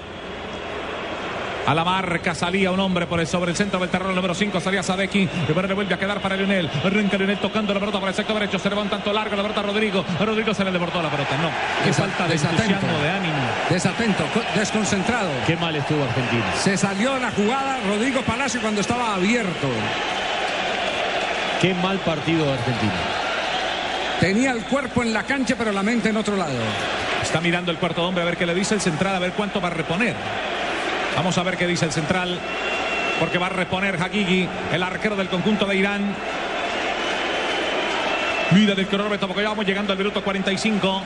[1.66, 4.60] A la marca salía un hombre por el sobre el centro del terreno número 5.
[4.60, 5.28] Salía Sadeki.
[5.48, 6.70] Le vuelve a quedar para Lionel.
[6.84, 8.58] Arranca Lionel tocando la pelota para el sector derecho.
[8.60, 10.04] Se levanta tanto largo la pelota a Rodrigo.
[10.20, 11.36] A Rodrigo se le desbordó la pelota.
[11.38, 11.50] No.
[11.82, 13.34] Qué Desa- falta de entusiasmo, de ánimo.
[13.68, 15.28] Desatento, co- desconcentrado.
[15.44, 16.44] Qué mal estuvo Argentina.
[16.62, 19.68] Se salió la jugada Rodrigo Palacio cuando estaba abierto.
[21.60, 22.92] Qué mal partido de Argentina.
[24.20, 26.52] Tenía el cuerpo en la cancha, pero la mente en otro lado.
[27.22, 29.60] Está mirando el cuarto hombre a ver qué le dice el central, a ver cuánto
[29.60, 30.14] va a reponer.
[31.16, 32.38] Vamos a ver qué dice el central,
[33.18, 36.14] porque va a reponer Hakiki, el arquero del conjunto de Irán.
[38.52, 41.02] Mira del cronómetro, porque ya vamos llegando al minuto 45.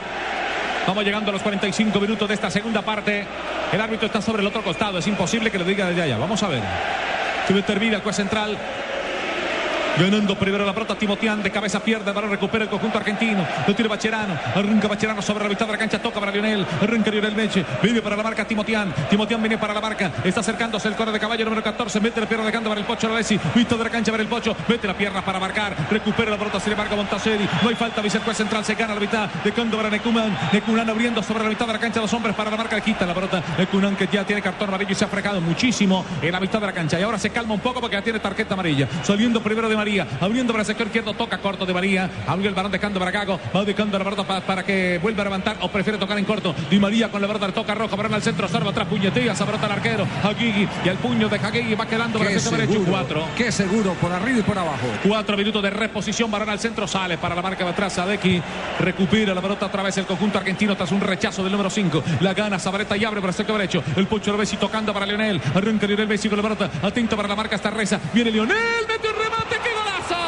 [0.85, 3.25] Vamos llegando a los 45 minutos de esta segunda parte.
[3.71, 6.17] El árbitro está sobre el otro costado, es imposible que lo diga desde allá.
[6.17, 6.61] Vamos a ver.
[7.47, 8.57] Se determina el juez central.
[9.97, 13.45] Ganando primero la pelota, Timotián de cabeza pierde, el balón recupera el conjunto argentino.
[13.67, 17.11] Lo tiene Bacherano, arranca Bacherano sobre la mitad de la cancha, toca para Lionel, arranca
[17.11, 20.95] Lionel Meche, viene para la marca Timotián, Timotián viene para la marca, está acercándose el
[20.95, 23.83] corre de caballo número 14, mete la pierna dejando para el Pocho Alessi, visto de
[23.83, 26.95] la cancha para el Pocho, mete la pierna para marcar, recupera la pelota, sin embargo
[26.95, 31.21] Montaseri, no hay falta, juez central, se gana la mitad, de para Necuman, Necunan abriendo
[31.21, 33.43] sobre la mitad de la cancha, dos hombres para la marca, le quita la pelota,
[33.57, 36.67] Necunan que ya tiene cartón amarillo y se ha fregado muchísimo en la mitad de
[36.67, 39.67] la cancha, y ahora se calma un poco porque ya tiene tarjeta amarilla, saliendo primero
[39.69, 42.99] de María, abriendo para el sector izquierdo, toca corto de María, abrió el balón dejando
[42.99, 46.19] para Cago, va dejando la pelota pa- para, que vuelva a levantar o prefiere tocar
[46.19, 48.87] en corto, Di María con la pelota le toca roja, balón al centro, salva atrás,
[48.87, 52.39] puñetilla, esa pelota al arquero, Hagigi, y el puño de Hagigi va quedando para el
[52.39, 53.27] sector derecho, cuatro.
[53.35, 54.85] qué seguro, por arriba y por abajo.
[55.03, 58.39] Cuatro minutos de reposición, balón al centro, sale para la marca de atrás, Sadeki
[58.79, 62.35] recupera la pelota otra vez el conjunto argentino tras un rechazo del número 5, la
[62.35, 65.87] gana Zabaleta y abre para el sector derecho, el Pocho Bessi tocando para Lionel, arranca
[65.87, 68.57] Lionel Messi con la pelota, atento para la marca esta reza, viene Lionel,
[68.87, 70.21] mete un remate, ¡qué golazo!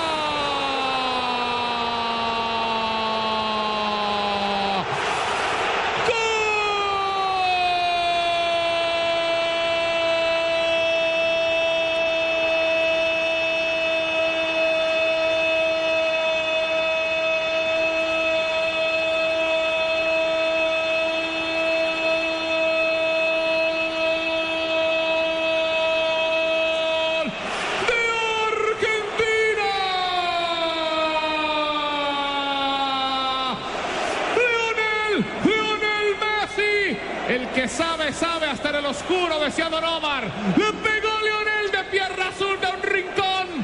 [34.35, 36.97] Lionel, Lionel Messi,
[37.29, 40.23] el que sabe, sabe hasta en el oscuro, decía Don Omar.
[40.57, 43.63] Le pegó Lionel de pierna zurda a un rincón.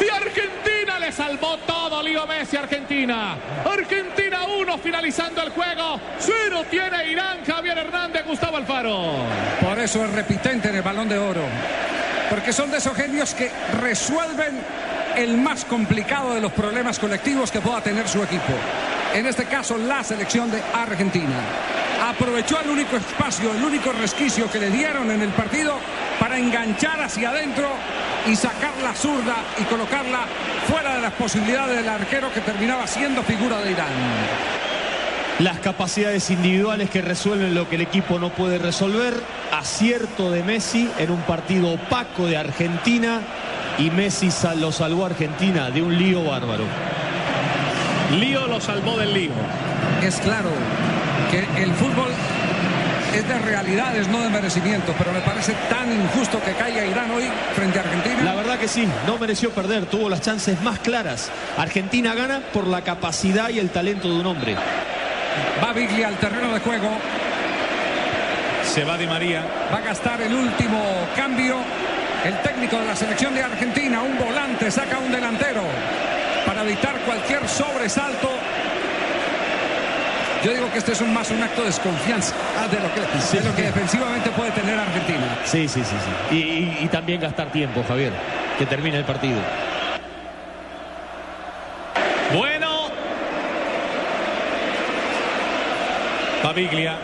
[0.00, 3.36] Y Argentina le salvó todo, Lío Messi, Argentina.
[3.70, 6.00] Argentina 1, finalizando el juego.
[6.18, 8.24] 0 tiene Irán, Javier Hernández,
[9.60, 11.42] Por eso es repitente en el balón de oro.
[12.28, 14.58] Porque son de esos genios que resuelven
[15.16, 18.52] el más complicado de los problemas colectivos que pueda tener su equipo.
[19.14, 21.36] En este caso, la selección de Argentina.
[22.08, 25.78] Aprovechó el único espacio, el único resquicio que le dieron en el partido
[26.18, 27.68] para enganchar hacia adentro
[28.26, 30.20] y sacar la zurda y colocarla
[30.68, 34.69] fuera de las posibilidades del arquero que terminaba siendo figura de Irán.
[35.40, 39.14] Las capacidades individuales que resuelven lo que el equipo no puede resolver.
[39.52, 43.20] Acierto de Messi en un partido opaco de Argentina.
[43.78, 46.64] Y Messi sal- lo salvó a Argentina de un lío bárbaro.
[48.18, 49.30] Lío lo salvó del lío.
[50.02, 50.50] Es claro
[51.30, 52.10] que el fútbol
[53.14, 57.24] es de realidades, no de merecimientos, pero me parece tan injusto que caiga Irán hoy
[57.56, 58.22] frente a Argentina.
[58.24, 61.30] La verdad que sí, no mereció perder, tuvo las chances más claras.
[61.56, 64.56] Argentina gana por la capacidad y el talento de un hombre.
[65.62, 66.90] Va Biglia al terreno de juego,
[68.64, 69.42] Se va Di María.
[69.72, 70.82] va a gastar el último
[71.16, 71.56] cambio.
[72.24, 75.62] El técnico de la selección de Argentina, un volante, saca un delantero
[76.46, 78.28] para evitar cualquier sobresalto.
[80.44, 82.34] Yo digo que este es un más un acto de desconfianza
[82.70, 83.00] de lo que,
[83.38, 85.38] de lo que defensivamente puede tener Argentina.
[85.44, 85.96] Sí, sí, sí,
[86.30, 86.34] sí.
[86.36, 88.12] Y, y- y también gastar tiempo, Javier,
[88.58, 89.38] que termine el partido.
[92.36, 92.68] Bueno.
[96.42, 96.96] Paviglia.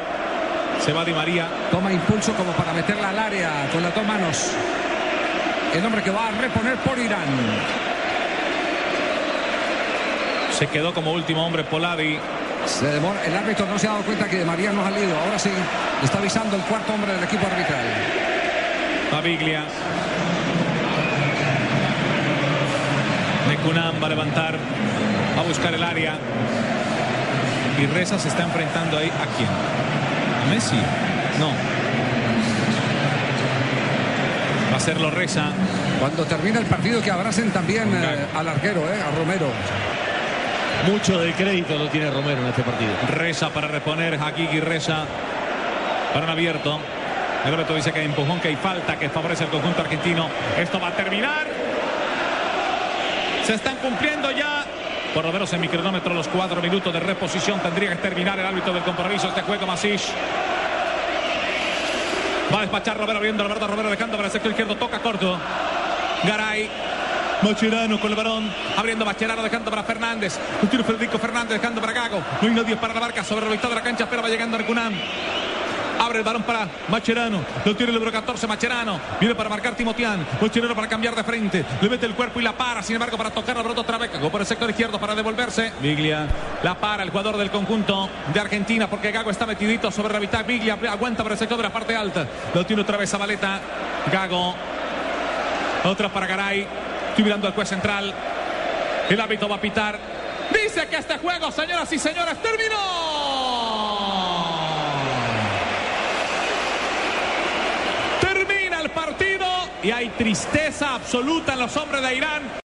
[0.85, 1.49] Se va Di María.
[1.71, 4.51] Toma impulso como para meterla al área con las dos manos.
[5.75, 7.27] El hombre que va a reponer por Irán.
[10.59, 12.19] Se quedó como último hombre Poladi.
[12.67, 15.19] Se demora- el árbitro no se ha dado cuenta que de María no ha salido.
[15.19, 15.51] Ahora sí,
[16.01, 17.85] le está avisando el cuarto hombre del equipo arbitral.
[19.11, 19.65] Paviglia.
[23.65, 24.55] Cunán va a levantar,
[25.37, 26.15] va a buscar el área.
[27.79, 29.49] Y Reza se está enfrentando ahí a quién?
[29.49, 30.77] ¿A Messi?
[31.39, 31.49] No.
[34.71, 35.51] Va a hacerlo Reza.
[36.01, 39.49] Cuando termine el partido que abracen también eh, al arquero, eh, a Romero.
[40.87, 42.93] Mucho del crédito lo tiene Romero en este partido.
[43.09, 45.05] Reza para reponer, Hakiki Reza.
[46.13, 46.81] Para un abierto.
[47.45, 50.29] El árbitro dice que hay empujón, que hay falta, que favorece al conjunto argentino.
[50.59, 51.47] Esto va a terminar.
[53.45, 54.65] Se están cumpliendo ya.
[55.17, 58.45] Por lo menos en mi cronómetro los cuatro minutos de reposición tendría que terminar el
[58.45, 59.29] árbitro del compromiso.
[59.29, 60.03] Este juego Masich.
[62.53, 64.77] Va a despachar Romero viendo a Roberto Romero dejando para el sector izquierdo.
[64.77, 65.41] Toca corto.
[66.23, 66.69] Garay.
[67.41, 68.53] Macherano con el balón.
[68.77, 70.39] Abriendo Macherano dejando para Fernández.
[70.61, 72.23] Un tiro Federico Fernández dejando para Gago.
[72.43, 74.07] No hay para la barca sobre la mitad de la cancha.
[74.11, 74.93] Pero va llegando Arcunán.
[76.07, 77.41] Abre el balón para Macherano.
[77.65, 79.01] Lo tiene el número 14 Macherano.
[79.19, 80.25] Viene para marcar Timotián.
[80.41, 81.65] Macherano para cambiar de frente.
[81.81, 82.81] Le mete el cuerpo y la para.
[82.81, 84.13] Sin embargo, para tocar la pelota otra vez.
[84.13, 85.73] Gago por el sector izquierdo para devolverse.
[85.81, 86.29] Biglia
[86.63, 90.45] la para el jugador del conjunto de Argentina porque Gago está metidito sobre la mitad.
[90.45, 92.25] Biglia aguanta por el sector de la parte alta.
[92.55, 93.61] Lo tiene otra vez Zabaleta.
[94.13, 94.55] Gago.
[95.85, 96.69] Otra para Garay.
[97.09, 98.15] Estoy mirando al juez central.
[99.11, 99.99] El árbitro va a pitar.
[100.53, 103.87] Dice que este juego, señoras y señores, terminó.
[108.21, 109.47] Termina el partido
[109.87, 112.57] y hay tristeza absoluta en los hombres de Irán.